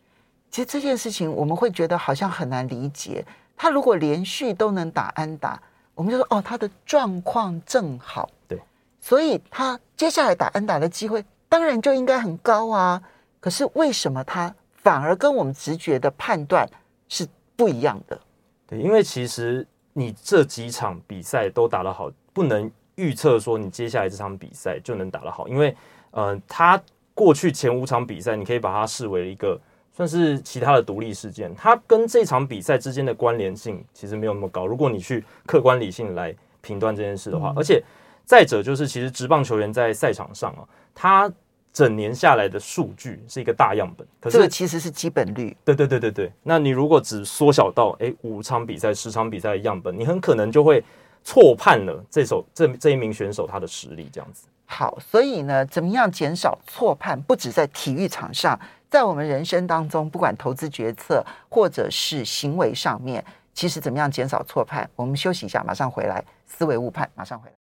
[0.50, 3.24] 其实这件事情我们会觉得好像很难理解。
[3.56, 5.62] 他如果连续都能打安打，
[6.00, 8.30] 我们就说哦，他的状况正好。
[8.48, 8.58] 对，
[9.02, 13.04] 所以他接下来打安打的机会当然就应该很高啊。
[13.42, 16.66] 可是为什么他反而跟我们直觉的判断
[17.10, 17.28] 是
[17.58, 18.18] 不一样的？
[18.66, 25.50] 对，因为其实你这几场比赛都打得好，不能预测说你接下来这场比赛就能打得好。
[25.50, 25.76] 因为，
[26.12, 26.82] 呃，他
[27.14, 29.60] 过去前五场比赛，你可以把它视为一个
[30.00, 34.66] 算是其他的独立事件，它跟这场比赛之间的关联性其实没有那么高。
[34.66, 37.84] 如果你去客观理性来评断这件事的话，嗯、而且
[38.24, 40.64] 再者就是，其实职棒球员在赛场上啊，
[40.96, 41.30] 他。
[41.72, 45.56] 整年下来的数据是一个大样本，可是这个其实是基本率。
[45.64, 46.32] 对对对对对。
[46.42, 50.84] 那你如果只缩小到诶五场比赛、十场比赛的样本，你很可能就会
[51.24, 54.48] 错判了这首这这一名选手他的实力这样子。
[54.66, 57.22] 好，所以呢，怎么样减少错判？
[57.22, 63.24] 不止在体育场上，在我们人生当中，不管投资决策或者是行为上面，
[63.54, 64.90] 其实怎么样减少错判？
[64.96, 66.24] 我们休息一下，马上回来。
[66.48, 67.54] 思维误判，马上回来。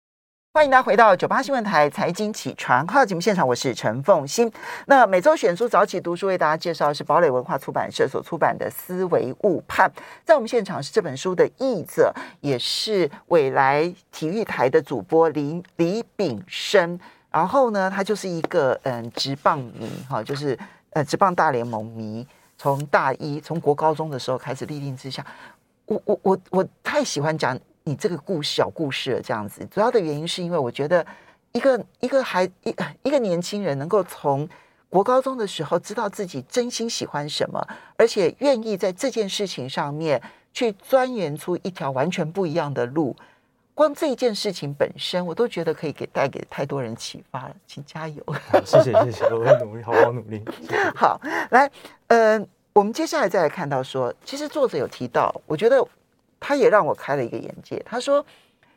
[0.54, 4.50] 欢迎大家回到九八新闻台财经起床号节目现场，我是陈凤欣。
[4.86, 9.88] 那每周选书早起读书为大家介绍的是堡垒文化出版社所出版的《思维误判》。
[10.24, 16.98] 在我们现场是这本书的译者，也是未来体育台的主播李李炳生。
[17.30, 20.58] 然后呢，他就是一个嗯职棒迷哈，就是
[20.92, 22.28] 呃职棒大联盟迷，
[22.58, 25.26] 从大一从国高中的时候开始立定志向。
[25.86, 27.58] 我我我我太喜欢讲。
[27.90, 31.08] 你这个故事小故事了，这样子，主要的原因是因为我觉得
[31.54, 34.46] 一个一个孩一一个年轻人能够从
[34.90, 37.66] 国高中的时候知道自己真心喜欢什么，
[37.96, 40.22] 而且愿意在这件事情上面
[40.52, 43.16] 去钻研出一条完全不一样的路，
[43.78, 48.24] 光这一件事情本身，我都觉得可以给带给太多人启发了，请加油！
[48.66, 50.44] 谢谢谢谢，我会努力，好好努力。
[50.64, 50.76] 谢谢。
[50.98, 51.22] 好，
[51.52, 51.70] 来，
[52.08, 55.88] 呃，我们接下来再来看到说，其实作者有提到，我觉得。
[56.40, 57.84] 他也让我开了一个眼界。
[57.84, 58.24] 他说：“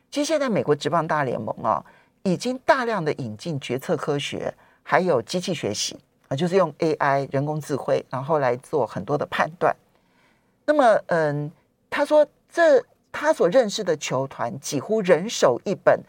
[0.09, 1.85] 其实现在美国职棒大联盟啊，
[2.23, 5.95] 已经大量的引进决策科学，还有机器学习
[6.27, 9.75] 啊，就是用 AI 人工智慧，然后来做很多的判断。
[10.65, 11.51] 那么，嗯，
[11.87, 15.99] 他说这他所认识的球团几乎人手一本。”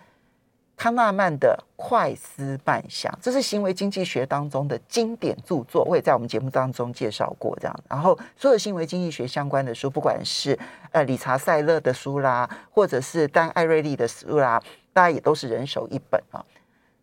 [0.74, 7.56] 康纳曼的《快思慢想》，这是行为经济学当中的经典著作，我也在我们节目当中介绍过。
[7.60, 10.58] 这样，然后所有行为经济学相关的书，不管是
[10.90, 14.60] 呃理查塞勒的书啦，或者是丹艾瑞利的书啦，
[14.92, 16.44] 大家也都是人手一本啊。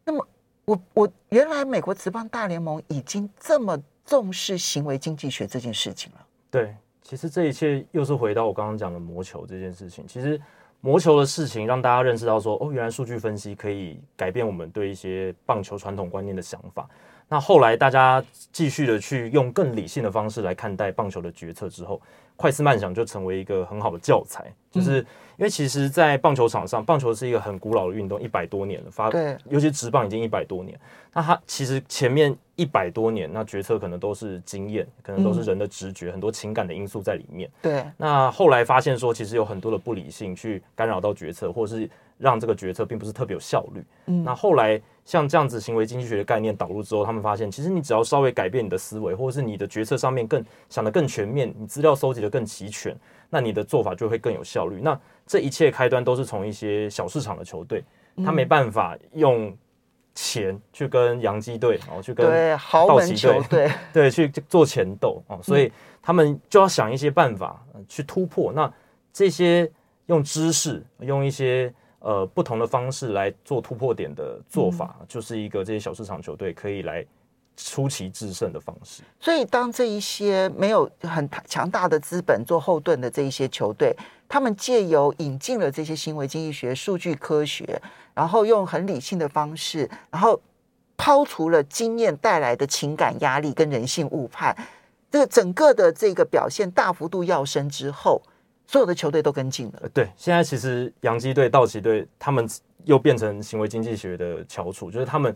[0.04, 0.28] 那么，
[0.66, 6.26] 我我原来美国职棒大联盟已经这么重视行为经济学这件事情了。
[6.52, 6.76] 对，
[7.10, 10.40] 其实这一切又是回到我刚刚讲的魔球这件事情，其实。
[10.82, 16.90] 魔球的事情让大家认识到说，哦，原来数据分析可以改变我们对一些棒球传统观念的想法。
[17.28, 22.02] 那后来大家继续的去用更理性的方式来看待棒球的决策之后，
[22.38, 24.54] 快思慢想就成为一个很好的教材。
[24.72, 25.00] 就是
[25.38, 30.78] 因为其实，在棒球场上，棒球是一个很古老的运动，一百多年了，发对，尤其直棒已经一百多年。
[31.14, 37.50] 那它其实前面一百多年，那决策可能都是经验，可能都是人的直觉，很多情感的因素在里面。
[37.62, 37.84] 对。
[37.98, 43.84] 那后来发现说，其实有很多的不理性去干扰到决策，或者是让这个决策并不是特别有效率。
[44.06, 44.24] 嗯。
[44.24, 52.96] 那后来像这样子行为经济学的概念导入之后，他们发现，其实你只要稍微改变你的思维，或者是你的决策上面更想得更全面，你资料收集的更齐全，
[53.30, 54.80] 那你的做法就会更有效率。
[54.82, 57.84] 那这一切开端都是从一些小市场的球队，
[58.24, 59.56] 他没办法用。
[60.16, 62.26] 钱去跟洋基队，然后去跟
[62.60, 65.72] 道奇队，对对，去做钱斗哦，所以
[66.02, 68.52] 他们就要想一些办法去突破。
[68.52, 68.70] 那
[69.14, 69.72] 这些
[70.08, 77.06] 用知识，用一些呃不同的方式来做突破点的做法，就是一个这些小市场球队可以来
[77.60, 79.04] 出奇制胜的方式。
[79.20, 83.96] 所以，当这一些没有很强大的资本做后盾的这一些球队，
[84.28, 87.82] 他们借由引进了这些行为经济学、数据科学。
[88.16, 90.38] 然后用很理性的方式，然后
[90.98, 94.54] 抛除了经验带来的情感压力跟人性误判，
[95.10, 98.22] 这个整个的这个表现大幅度跃升之后，
[98.68, 99.88] 所有的球队都跟进了。
[99.94, 102.46] 对，现在其实洋基队、道奇队他们
[102.84, 105.34] 又变成行为经济学的翘楚，就是他们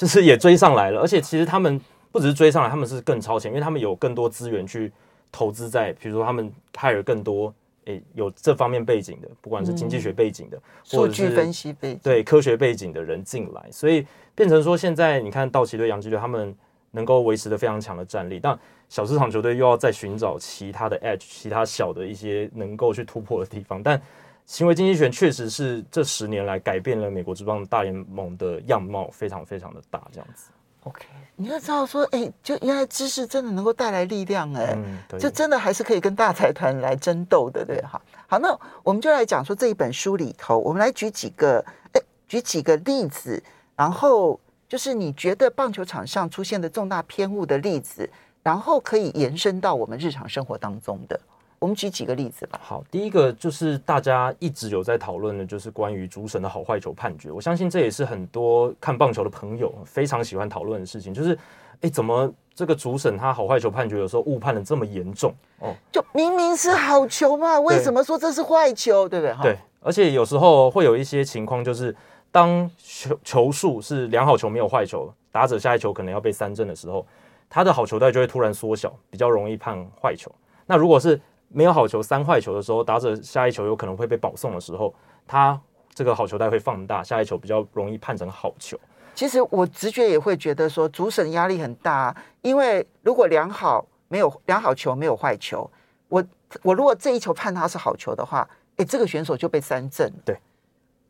[0.00, 1.78] 就是也追上来了，而且其实他们
[2.10, 4.90] 不只是追上来，他们是更超前，因为他们有更多资源去
[5.30, 7.52] 投资在，比如说他们 hire 更多。
[7.84, 10.62] 诶，有这方面背景的，不管是经济学背景的，嗯、
[10.98, 16.54] 或者是数据分析背景，对科学背景的人进来，所以变成说，现在你看道奇队、洋基队，他们
[16.90, 18.56] 能够维持的非常强的战力，但
[18.90, 23.82] 小市场球队又要再寻找其他的 edge，其他小的一些能够去突破的地方。
[23.82, 24.00] 但
[24.50, 30.50] 行为经济学确实是这十年来改变了美国职棒大联盟的样貌，非常非常的大，这样子。
[30.82, 31.04] OK，
[31.36, 38.02] 你要知道说，哎、欸，就原来知识真的能够带来力量、欸，哎、嗯，就真的还是可以跟大财团来争斗的，对哈。
[38.26, 43.40] 好，那我们就来讲说这一本书里头，我们来举几个，哎、欸，举几个例子，
[43.76, 48.10] 然后就是你觉得棒球场上出现的重大偏误的例子，
[48.42, 51.20] 然后可以延伸到我们日常生活当中的。
[51.60, 52.58] 我们举几个例子吧。
[52.62, 57.30] 好，第一个就是大家一直有在讨论的，就是关于主审的好坏球判决。
[57.30, 61.12] 我相信这也是很多看棒球的朋友非常喜欢讨论的事情。
[61.12, 61.38] 就是，
[61.82, 65.34] 哎，怎么这个主审他好坏球判决有时候误判的这么严重？
[65.58, 69.06] 哦，就明明是好球嘛，为什么说这是坏球？
[69.06, 69.36] 对不对？
[69.42, 71.94] 对，而且有时候会有一些情况，就是
[72.32, 77.06] 当球球数是良好球没有坏球，打者下一球可能要被三振的时候，
[77.50, 80.32] 他的好球带就会突然缩小，比较容易判坏球。
[80.64, 81.20] 那如果是
[81.52, 84.94] 没有好球三坏球的时候，打者下一球有可能会被保送的时候，
[85.26, 85.60] 他
[85.92, 88.78] 这个好球带会放大，下一球比较容易判成好球。
[89.14, 95.68] 其实我直觉也会觉得说，主审压力很大，因为如果良好没有良好球没有坏球，
[96.08, 96.24] 我
[96.62, 100.10] 我如果这一球判他是好球的话，哎，这个选手就被三振。
[100.24, 100.38] 对，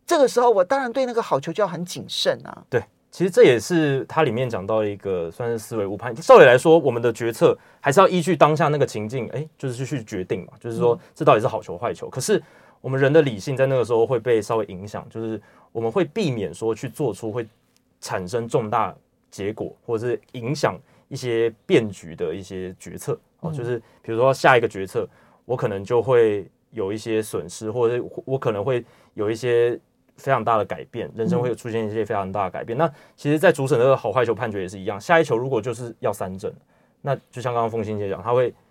[0.06, 2.64] 这个时候我当然对那个好球就要很谨慎啊。
[2.70, 2.82] 对。
[3.10, 6.14] 其实这也是它里面讲到一个算是思维误判。
[6.14, 10.52] 照理来说，我们的决策还是要依据当下那个情境，哎，就是去决定嘛。
[10.60, 12.08] 就是说，这到底是好球坏球？
[12.08, 12.40] 可是
[12.80, 15.40] 我们人的理性在那个时候会被稍微影响，就是
[15.72, 17.44] 我们会避免说去做出会
[18.00, 18.94] 产生重大
[19.28, 23.18] 结果或者是影响一些变局的一些决策。
[23.40, 25.08] 哦，就是比如说下一个决策，
[25.44, 28.84] 我可能就会有一些损失，或者是我可能会
[29.14, 29.76] 有一些。
[30.20, 32.76] 非常大的改变，人生会有出现一些非常大的改变。
[32.76, 35.00] 嗯、那其实，在主审的好坏球判决也是一样。
[35.00, 36.52] 下一球如果就是要三振，
[37.00, 38.69] 那就像刚刚凤欣姐讲，他会不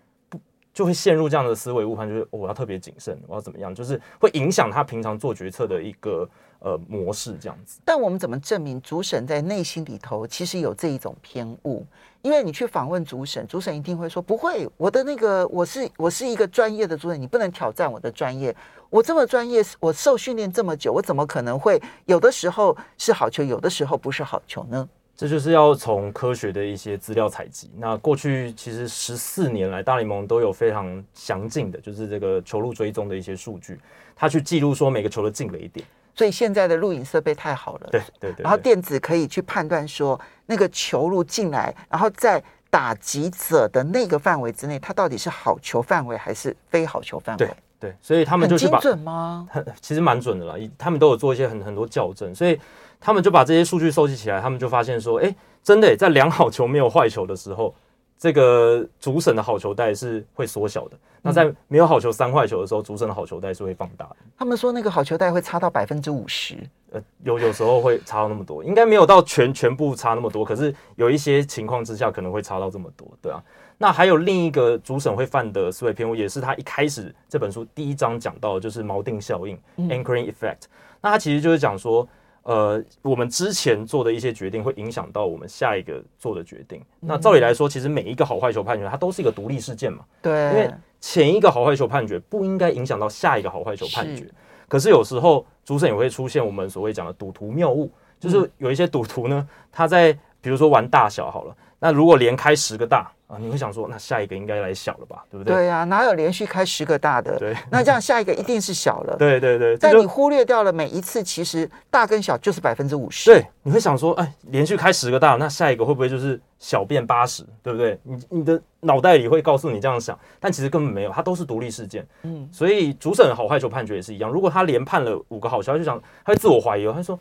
[0.72, 6.28] 就会陷入这样的思维误判，就是、我要特别谨慎，我要怎么样，就是会影响他平常做决策的一个
[6.60, 7.80] 呃模式这样子。
[7.84, 11.84] 但我们怎么证明主审在内心里头其实有这一种偏误？
[12.22, 18.54] 因为你去访问主审，主审一定会说不会，我的那个我是我是一个专业的主审，你不能挑战我的专业。
[18.90, 24.88] 我这么专业，我受训练这么久，我怎么可能会有的时候是好球，有的时候不是好球呢？
[25.20, 27.70] 这就是要从科学的一些资料采集。
[27.76, 33.78] 那过去其实十四年来，大联盟都有非常详尽的，就是这个球路追踪的一些数据，
[34.16, 35.84] 他去记录说每个球的进垒点。
[36.14, 47.50] 所以现在的录影设备太好了，对对对，然后电子可以去判断说那个球路进来，然后在打击者的那个范围之内，它到底是好球范围还是非好球范围？
[47.78, 49.46] 对，所以他们就是把很精准吗？
[49.50, 52.58] 很其实蛮准的啦，他们都有做一些很很多校正，所以
[53.00, 57.74] 他们就把这些数据收集起来，他们就发现说，哎，真的在两好球没有坏球的时候，
[58.18, 60.96] 这个主审的好球带是会缩小的。
[61.22, 64.16] 那在没有好球三坏球的时候，主审的好球带是会放大的。
[64.38, 66.56] 他们说那个好球带会差到百分之五十，
[66.92, 73.42] 呃，有有时候会差到那么多，应该没有到全全部差那么多，可是有一些情况之下可能会差到这么多，对啊。
[73.76, 80.64] 那还有另一个主审会犯的思维偏误，也是他一开始这本书第一章讲到的，就是锚定效应 （anchoring effect）。
[81.02, 82.06] 那他其实就是讲说，
[82.42, 86.82] 呃，我们之前做的一些决定会影响到我们下一个做的决定。
[87.00, 90.04] 那照理来说，其实每一个好坏球判决，它都是一个独立事件嘛。
[90.22, 90.32] 对。
[90.32, 90.70] 因为
[91.00, 94.26] 前一个好坏球判决不应该影响到下一个好坏球判决。
[94.68, 103.10] 可是有时候主审也会出现我们所谓讲的赌徒谬误，就是有一些赌徒呢，他在比如说玩大小好了，那如果连开十个大。
[103.30, 105.54] 啊，你会想说，那下一个应该来小了吧，对不对？
[105.54, 107.38] 对呀、啊，哪有连续开十个大的？
[107.38, 109.14] 对， 那这样下一个一定是小了。
[109.22, 113.30] 对对对，但你忽略掉了每一次，其实大跟小就是百分之五十。
[113.30, 117.46] 对，你会想说，哎，连续开十个大，那下一个会不会就是小变八十？
[117.62, 117.96] 对不对？
[118.02, 122.04] 你你的脑袋里会告诉你这样想，但其实根本没有，它都是独立事件。
[122.24, 127.16] 嗯，所以主审好坏球判决也是一样，如果他连判了五个好球，他就想他会自我怀疑，他说。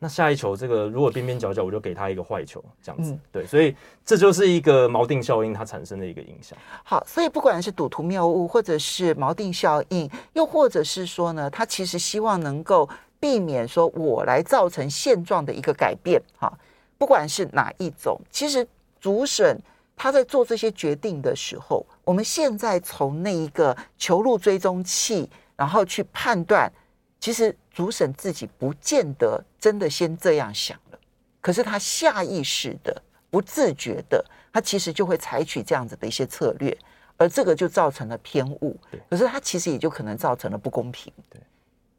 [0.00, 3.74] 那下一球，这个如果边边角角，我就给他一个坏球，这样子，嗯、对，所以
[4.04, 6.56] 这就是一个锚定效应它产生的一个影响。
[6.84, 12.88] 好，所以不管是赌徒谬误，或者是锚定效应，又或者是说呢，他其实希望能够
[13.18, 16.22] 避免说我来造成现状的一个改变。
[16.38, 16.52] 哈，
[16.96, 18.64] 不管是哪一种，其实
[19.00, 19.60] 主审
[19.96, 26.72] 他在做这些决定的时候，我们现在从那一个球路追踪器，然后去判断，
[27.18, 30.98] 其实主审自己不见得真的先这样想了，
[31.40, 33.00] 可是他下意识的、
[33.30, 36.76] 不自觉的，他其实就会采取这样子的一些策略，
[37.16, 38.76] 而这个就造成了偏误。
[39.08, 41.12] 可是他其实也就可能造成了不公平。
[41.30, 41.40] 对，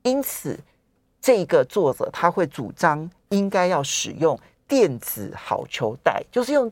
[0.03, 0.59] 因此
[1.21, 6.69] 这个作者他会主张应该要使用电子好球带，就是用。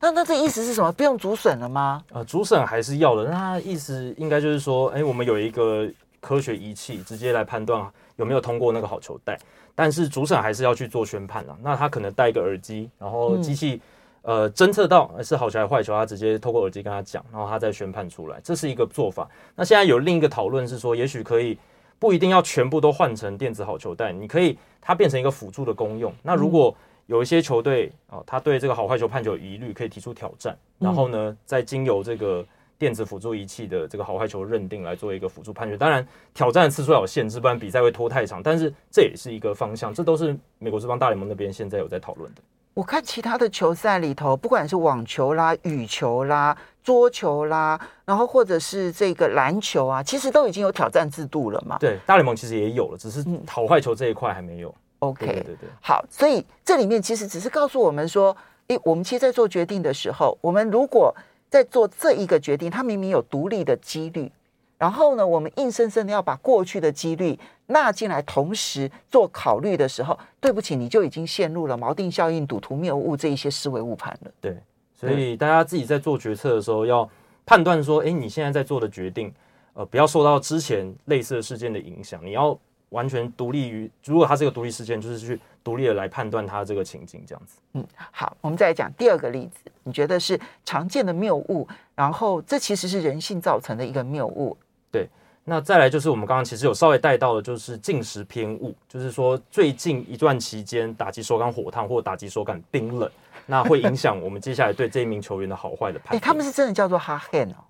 [0.00, 0.90] 那那这意思是什么？
[0.90, 2.04] 不用主审了吗？
[2.10, 3.26] 呃，主审还是要的。
[3.26, 5.88] 那他意思应该就是说，哎，我们有一个
[6.20, 7.88] 科学仪器，直接来判断
[8.18, 9.36] 有没有通过那个好球带。
[9.74, 11.58] 但是主审还是要去做宣判了。
[11.62, 13.80] 那他可能戴一个耳机，然后机器、
[14.22, 18.38] 嗯、呃侦测到是好球还是坏球，他直接透过耳机跟他讲，然后他再宣判出来。
[18.44, 19.26] 这是一个做法。
[19.56, 21.58] 那现在有另一个讨论是说，也许可以
[21.98, 26.12] 不一定要全部都换成电子好球带，你可以它变成一个辅助的功用。
[26.22, 30.54] 那如果、嗯有一些球队哦，他对这个好坏球判球有疑虑，可以提出挑战。
[30.78, 32.44] 然后呢，再经由这个
[32.78, 35.76] 电子辅助仪器的这个好坏球认定来做一个辅助判决。
[35.76, 38.42] 当然，挑战的次数要有限制，不然比赛会拖太长。
[38.42, 42.40] 但是这也是一个方向，这都是美国职棒大联盟那边现在有在讨论的。
[42.74, 51.76] 我看其他的球赛里头，不管是网球啦、羽球啦、桌球啦，然后或者是这个篮球啊，其实都已经有挑战制度了嘛。
[51.80, 54.72] 对，大联盟其实也有了，只是好坏球这一块还没有。
[55.00, 58.36] OK，对对对，好，所以这里面其实只是告诉我们说，
[58.68, 61.12] 诶，我们其实，在做决定的时候，我们如果
[61.48, 64.30] 在做这一个决定，它明明有独立的几率，
[64.76, 74.30] 然后呢，我们硬生生的要把过去的几率纳进来，同时做考虑的时候，对不起，你就已经陷入了锚定效应、赌徒谬误这一些思维误判了。
[74.40, 74.56] 对，
[74.94, 77.08] 所以大家自己在做决策的时候，要
[77.44, 79.32] 判断说，诶，你现在在做的决定，
[79.74, 82.58] 呃，不要受到之前类似的事件的影响，你要。
[82.90, 85.38] 完全独立于，如果它是一个独立事件，就是去
[85.68, 87.58] 独立的来判断他这个情境这样子。
[87.74, 89.70] 嗯，好，我们再来讲第二个例子。
[89.82, 94.56] 你觉得是常见的谬误，然后这其实是人性造成的一个谬误。
[94.90, 95.06] 对，
[95.44, 103.10] 那再来就是我们刚刚其实有稍微带到的，就是进食偏误，就是说最近一段期间打击手感火烫或打击手感冰冷，
[103.44, 106.16] 那会影响我们接下来对这一名球员的好坏的判断。
[106.16, 107.64] 哎，他们是真的叫做 hot hand 哦。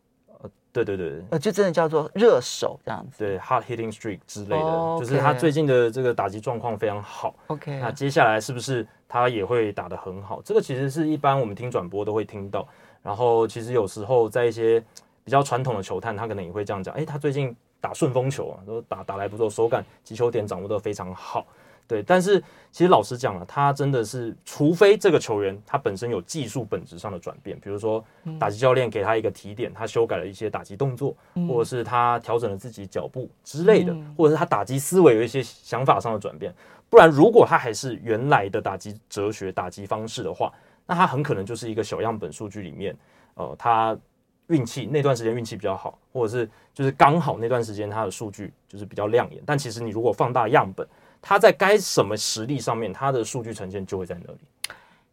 [0.72, 5.00] 对对对，呃，就真的叫做热手这样子，对，hard hitting streak 之类的，oh.
[5.00, 7.34] 就是他最近的这个打击状况非常好。
[7.48, 10.40] OK，那接下来是不是他也会打得很好？
[10.44, 12.66] 这个其实是一般我们听转播都会听到。
[13.02, 14.82] 然后其实有时候在一些
[15.24, 21.46] 比较传统的球探，他可能也会这样讲：哎，他最近打顺风球啊，都打打来不错，手感、击球点掌握得非常好。
[21.88, 22.38] 对，但是
[22.70, 28.04] 其实老实讲了，他真的是，除非这个球员他本身有技术本质上的转变，比如说
[28.38, 31.16] 打击教练给他一个提点，他修改了一些打击动作，
[31.48, 36.54] 或者是他调整了自己脚步之类的，或者是他打击思维有一些想法上的转变。
[36.90, 40.52] 不然，如果他还是原来的打击哲学、打击方式的话，
[40.86, 42.96] 那他很可能就是一个小样本数据里面，
[43.34, 43.98] 呃，他
[44.46, 49.42] 运气那段时间运气比较好，或者是就是刚好那段时间他的数据就是比较亮眼。
[49.44, 50.86] 但其实你如果放大样本，
[51.20, 54.38] 他在该什么实力上面，他的数据呈现就会在那里。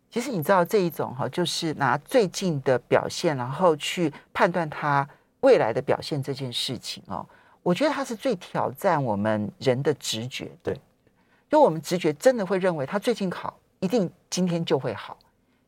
[0.09, 5.07] 其实你知道这一种哈，就是拿最近的表现，然后去判断他
[5.41, 7.25] 未来的表现这件事情哦，
[7.61, 10.49] 我觉得他是最挑战我们人的直觉。
[10.63, 10.79] 对，
[11.49, 15.17] 就我们直觉真的会认为他最近好，一定今天就会好，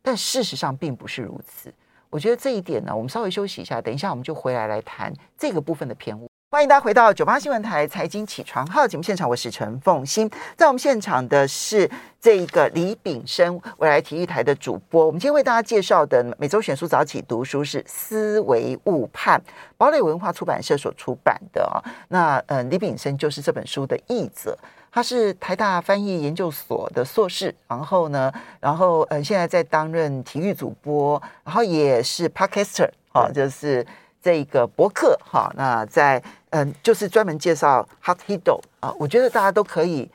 [0.01, 1.73] 但事实上并不是如此。
[2.09, 6.29] 我觉得这一点呢，我们稍微休息一下，等一下我们就回来来谈这个部分的偏误。
[6.49, 10.31] 欢迎大家回到九八新闻台财经起床号节目现场，我是陈凤欣。
[10.55, 11.89] 在我们现场的是
[12.21, 15.05] 这一个李炳生，未来体育台的主播。
[15.05, 19.37] 我们今天为大家介绍的每周选书早起读书是《思维误判》，
[19.75, 21.83] 堡垒文化出版社所出版的啊。
[22.07, 24.57] 那呃，李炳生就是这本书的译者，
[24.89, 28.31] 他是台大翻译研究所的硕士，然后呢，
[28.61, 33.85] 然后呃，现在在担任体育主播，然后也是 Podcaster 啊，就是。
[34.27, 40.11] 这个博客哈，那在嗯，就是专门介绍 hot hito 啊，我觉得大家都可以。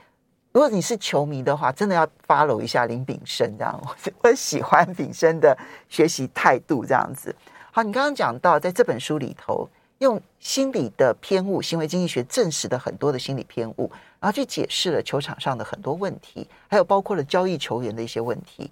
[0.52, 5.56] 如果你是球迷的话，真的要 follow 一下林炳生这样，我我喜欢炳生的
[5.88, 7.34] 学习态度这样子。
[7.70, 9.66] 好，你刚刚讲到在这本书里头，
[10.00, 13.90] 用心理的偏误，行为经济学证实的很多的心理偏误，
[14.20, 18.70] 然后去解释了球场上的很多问题，还有包括了交易球员的一些问题。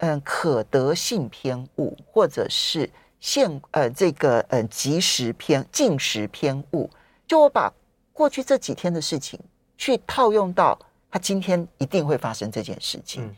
[0.00, 2.90] 嗯，可得性偏误，或者是。
[3.20, 6.88] 现呃，这个呃，即时偏进食偏误，
[7.26, 7.72] 就我把
[8.12, 9.38] 过去这几天的事情
[9.76, 10.78] 去套用到
[11.10, 13.24] 他今天一定会发生这件事情。
[13.24, 13.36] 嗯，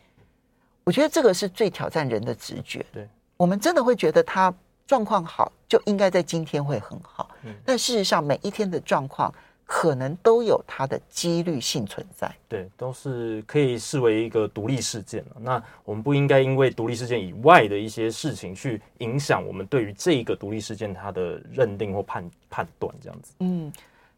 [0.85, 2.85] 我觉得这个是最挑战人的直觉。
[2.93, 4.53] 对，我们真的会觉得他
[4.87, 7.29] 状况好，就应该在今天会很好。
[7.43, 9.33] 嗯，但事实上每一天的状况
[9.65, 12.31] 可能都有它的几率性存在。
[12.47, 15.23] 对，都是可以视为一个独立事件。
[15.39, 23.33] 那我们不应该因为独立事件以外的一些事情去影响我们对于这个独立事件它的认定或判判断这样子。
[23.39, 23.71] 嗯，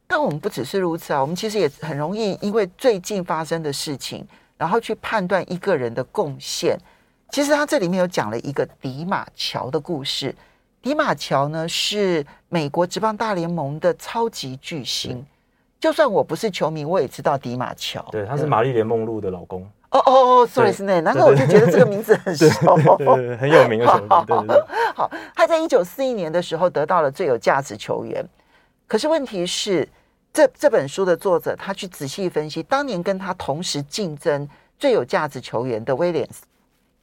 [0.08, 4.28] 但我们不只是如此啊，我们其实也很容易因为最近发生的事情，
[4.58, 6.78] 然后去判断一个人的贡献。
[7.30, 10.34] 其实他这里面有讲了一个迪马乔的故事。
[10.82, 15.26] 迪马乔呢是美国职棒大联盟的超级巨星，
[15.80, 18.04] 就算我不是球迷，我也知道迪马乔。
[18.12, 19.62] 对，他是玛丽莲梦露的老公。
[19.92, 22.76] 哦哦哦，sorry，是那，难怪我就觉得这个名字很熟，
[23.40, 24.08] 很有名的球员。
[24.26, 24.64] 对对对。
[24.94, 28.28] 好，他在一九四一年的时候得到了最有价值球员，
[28.88, 29.88] 可是问题是，
[30.34, 34.48] 这这本书的作者他去仔细分析，当年跟他同时竞争
[34.78, 36.44] 最有价值球员的威廉斯。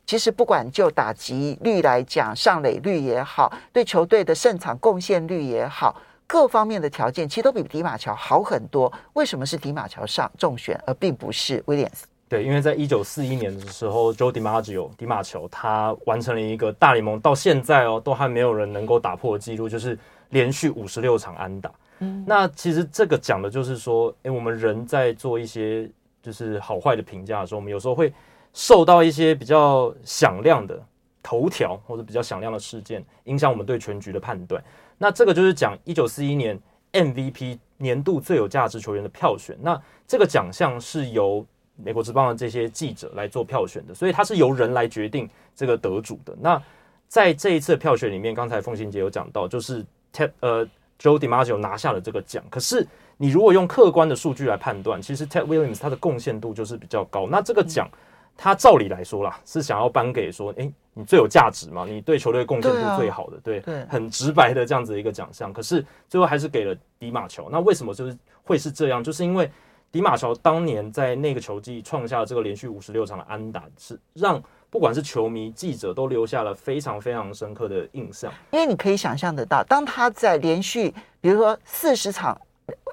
[0.05, 5.97] 其实不管就打击率来讲，上垒率也好，对球队的胜场贡献率也好，
[6.33, 8.91] 各方面的条件其实都比迪马乔好很多。
[9.13, 12.07] 为什么是迪马乔上中选，而并不是威廉斯？
[12.27, 19.99] 对，因为在一九四一年的时候，Joe DiMaggio 迪马乔他完成了一个大联盟到现在哦都还没有人能够打破的记录，就是
[20.31, 21.71] 连续五十六场安打。
[21.99, 25.87] 嗯，那其实这个讲的就是说，诶，我们人在做一些
[26.23, 28.11] 就是好坏的评价的时候，我们有时候会。
[28.55, 30.79] 受到一些比较响亮的
[31.23, 34.63] 头条或者比较响亮的事件影响我们对全局的判断。
[34.99, 36.59] 那这个就是讲一九四一年
[36.93, 39.57] MVP 年度最有价值球员的票选。
[39.61, 41.45] 那这个奖项是由
[41.77, 46.37] 美国职棒的这些记者来做票选的，所以它是由人来决定这个得主的。
[46.41, 46.61] 那
[47.09, 50.67] 在这一次的票选里面，刚才凤馨姐有讲到，就是 Ted 呃
[50.99, 52.45] Joe DiMaggio 拿下了这个奖。
[52.51, 57.29] 可是你如果用客观的数据来判断，其实 Ted Williams 他的贡献度就是比较高。
[57.31, 57.89] 那这个奖。
[58.37, 65.53] 他照理来说啦，是想要颁给说，哎，你最有价值嘛，你对球队贡献度最好的，对，啊、对，对，很直白的这样子一个奖项。
[65.53, 67.49] 可是最后还是给了迪马乔。
[67.51, 69.05] 那为什么就是会是这样？
[69.05, 69.51] 就是因为
[69.93, 78.33] 迪马乔当年在那个球季创下了这个连续五十六场的安打，是让不管是球迷、记者都留下了非常非常深刻的印象。
[78.51, 82.37] 因为你可以想象得到，当他在连续比如说四十场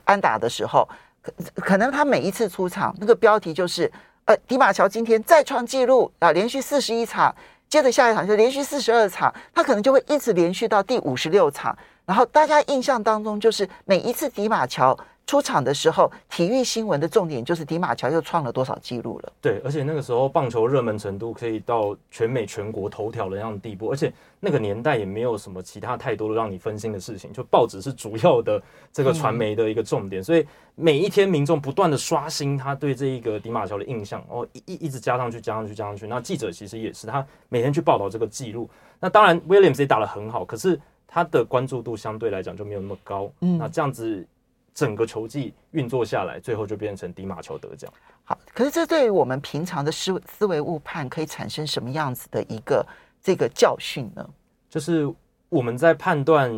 [0.04, 0.88] 安打的时候，
[1.22, 3.92] 可可能他每一次出场，那个标题就是。
[4.30, 7.36] 呃，迪马乔今天再创纪录啊，连续四十一场，
[7.68, 11.76] 接着下一场就连续四十二场，他可能就会一直连续到第五十六场，
[12.06, 14.96] 然后大家印象当中就是每一次迪马乔。
[15.30, 19.32] 出场的时候，体育新闻的重点就是迪马乔又创了多少记录了。
[19.40, 28.60] 对，而且那个时候棒球热门程度可以到全美全国头条的那样的地步，而且那个年代也没有什么其他太多的让你分心的事情，就报纸是主要的
[28.92, 36.08] 这个传媒的一个重点，嗯、所以每一天民众不断的刷新他对这一个迪马乔的印象，哦，一一一直加上去，加上去，加上去。
[36.08, 38.68] 那记者其实也是，他每天去报道这个记录。
[39.00, 43.32] 那当然，Williams 也打得很好，可是他的关注度相对来讲就没有那么高。
[43.42, 44.26] 嗯，那这样子。
[44.74, 47.92] 整个球季运作下来，最后就变成迪马球得奖。
[48.24, 52.86] 好，可是这对于我们平常的思思维误判，可以产生什么样子的一个
[53.22, 54.30] 这个教训呢？
[54.70, 55.12] 就是
[55.50, 56.52] 我们在判断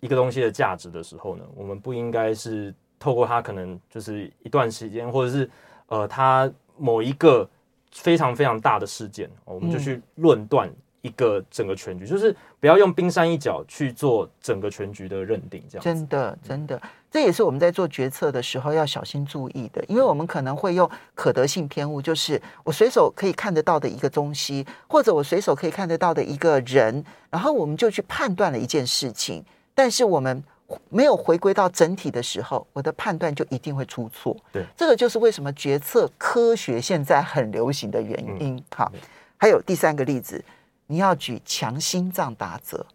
[0.00, 5.50] 一个东西的价值的时候呢，我们不应该是透过它可能就是一段时间，或者是
[5.86, 7.48] 呃它某一个
[7.92, 10.70] 非常非常大的事件，我们就去论断。
[11.00, 29.44] 一个整个全局，就是不要用冰山一角去做整个全局的认定，这样真的真的，这也是我们在做决策的时候要小心注意的，因为我们可能会用可得性偏误，就是我随手可以看得到的一个东西，或者我随手可以看得到的一个人，然后我们就去判断了一件事情，
[29.74, 30.44] 但是我们
[30.90, 34.36] 没有回归到整体的时候，我的判断就一定会出错。
[34.52, 38.56] 对，这个就是为什么决策科学现在很流行的原因。
[38.56, 38.92] 嗯、好，
[39.38, 40.44] 还有第三个例子。
[40.90, 42.86] 你要举强心脏打者，对，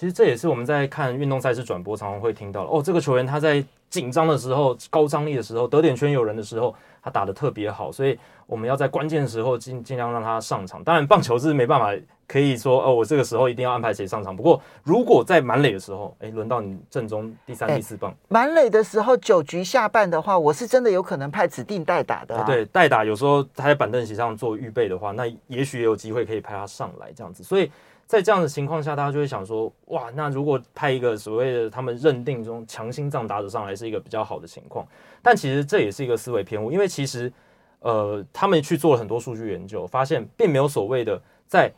[0.00, 2.82] 其实这也是我们在看运动赛事转播常常会听到的哦。
[2.82, 10.82] 这个球员他在紧张的时候、高张力的时候、得点圈有人的时候，他打的特别好，所以我们要在关键的时候尽尽量让他上场。
[10.82, 11.92] 当然，棒球是没办法
[12.26, 14.34] 可以说哦，我这个时候一定要安排谁上场。
[14.34, 22.44] 不过，如果在满垒的时候，哎，轮到你正中第三、第四棒，满垒的时候九局下半的话，我是真的有可能派指定代打的、啊。
[22.44, 27.44] 对，代打有时候他在板凳席上做预备的话，那也许也有机会可以派他上来这样子。
[27.44, 27.70] 所以
[28.10, 34.84] 在这样的情况下，大家就会想说，哇，那如果派一个所谓的他们认定中强心脏打者上来，是一个比较好的情况。
[35.22, 37.32] 但其实这也是一个思维偏误，因为其实
[37.78, 41.72] 呃，他们去做了很多数据研究，发现并没有所谓的在。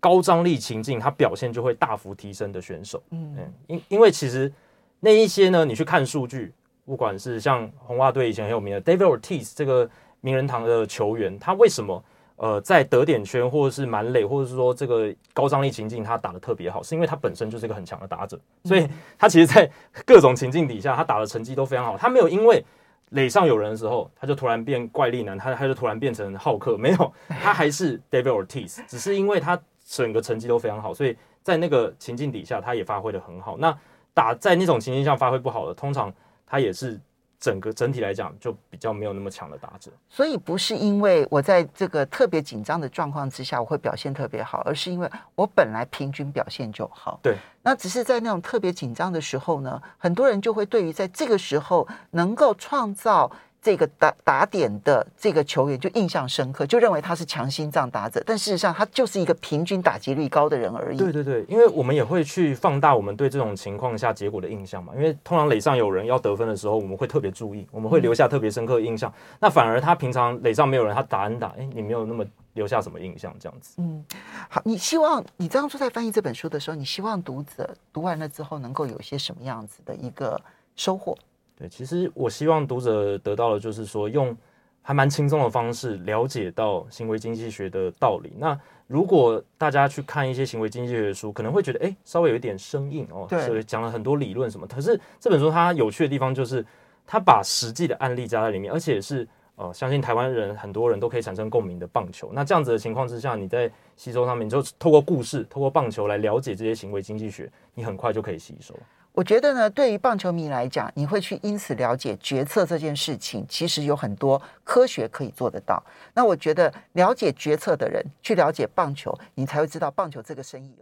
[0.00, 4.52] 高张力情境，他表现就会大幅提升的选手，嗯，因因为其实
[5.00, 12.00] 那一些呢，你去看数据，不管是像红袜队以前很有名的 David Ortiz 这个名人堂的球员，他为什么
[12.38, 19.68] 呃，在得点圈或者是满垒，或者是说这个高张力情境，他打的特别好，是因为他本身就是一个很强的打者，所以他其实，在
[20.06, 21.98] 各种情境底下，他打的成绩都非常好。
[21.98, 22.64] 他没有因为
[23.10, 33.56] 垒上有人的时候，他就突然变怪力男，他他就突然变成浩克，没有，他还是 David Ortiz，只是因为他整个成绩都非常好，所以在那个情境底下，他也发挥的很好。
[33.58, 33.76] 那
[34.14, 36.12] 打在那种情境下发挥不好的，通常
[36.46, 37.00] 他也是。
[37.40, 47.20] 整个整体来讲，就比较没有那么强的打折，所以不是因为我在这个特别紧张的状况之下，我会表现特别好，而是因为我本来平均表现就好。
[47.22, 53.30] 对，那只是在那种特别紧张的时候呢，很多人就会对于在这个时候能够创造。
[53.60, 60.96] 这个打打点的这个球员就印象深刻，就认为他是强心脏打者，但事实上他就是一个平均打击率高的人而已。
[60.96, 64.92] 对对对，因为我们也会去放大我们对这种情况下结果的印象嘛。
[64.96, 69.10] 因为通常垒上有人要得分的时候，我们会特别注意，我们会留下特别深刻的印象。
[69.10, 73.74] 嗯、那反而他平常垒上没有人，他打安打，哎，你没有那么留下什么印象这样子。
[73.78, 74.04] 嗯，
[74.48, 80.40] 好，你希望你当初在翻译这本书的时候，你希望读者读完了之后能够有些什么样子的一个
[80.76, 81.16] 收获？
[81.58, 84.36] 对，其实我希望读者得到的就是说，用
[84.80, 88.32] 还蛮轻松的方式了解到行为经济学的道理。
[88.38, 94.66] 那如果大家去看一些行为经济学的书，可能会觉得，哎，稍微有一点生硬哦，对，所以讲了很多理论什么。
[94.66, 96.64] 可是这本书它有趣的地方就是，
[97.04, 102.30] 它把实际的案例加在里面，而且是呃，相信台湾人很多人都可以产生共鸣的棒球。
[102.32, 108.72] 那这样子的情况之下，你在吸收上面，就透过故事，透过棒球来了解这些行为经济学，你很快就可以吸收。
[109.18, 115.82] 我觉得呢，对于棒球迷来讲，你会去因此了解决策这件事情，其实有很多科学可以做得到。
[116.14, 120.72] 那我觉得了解决策的人去了解棒球，你才会知道棒球这个生意。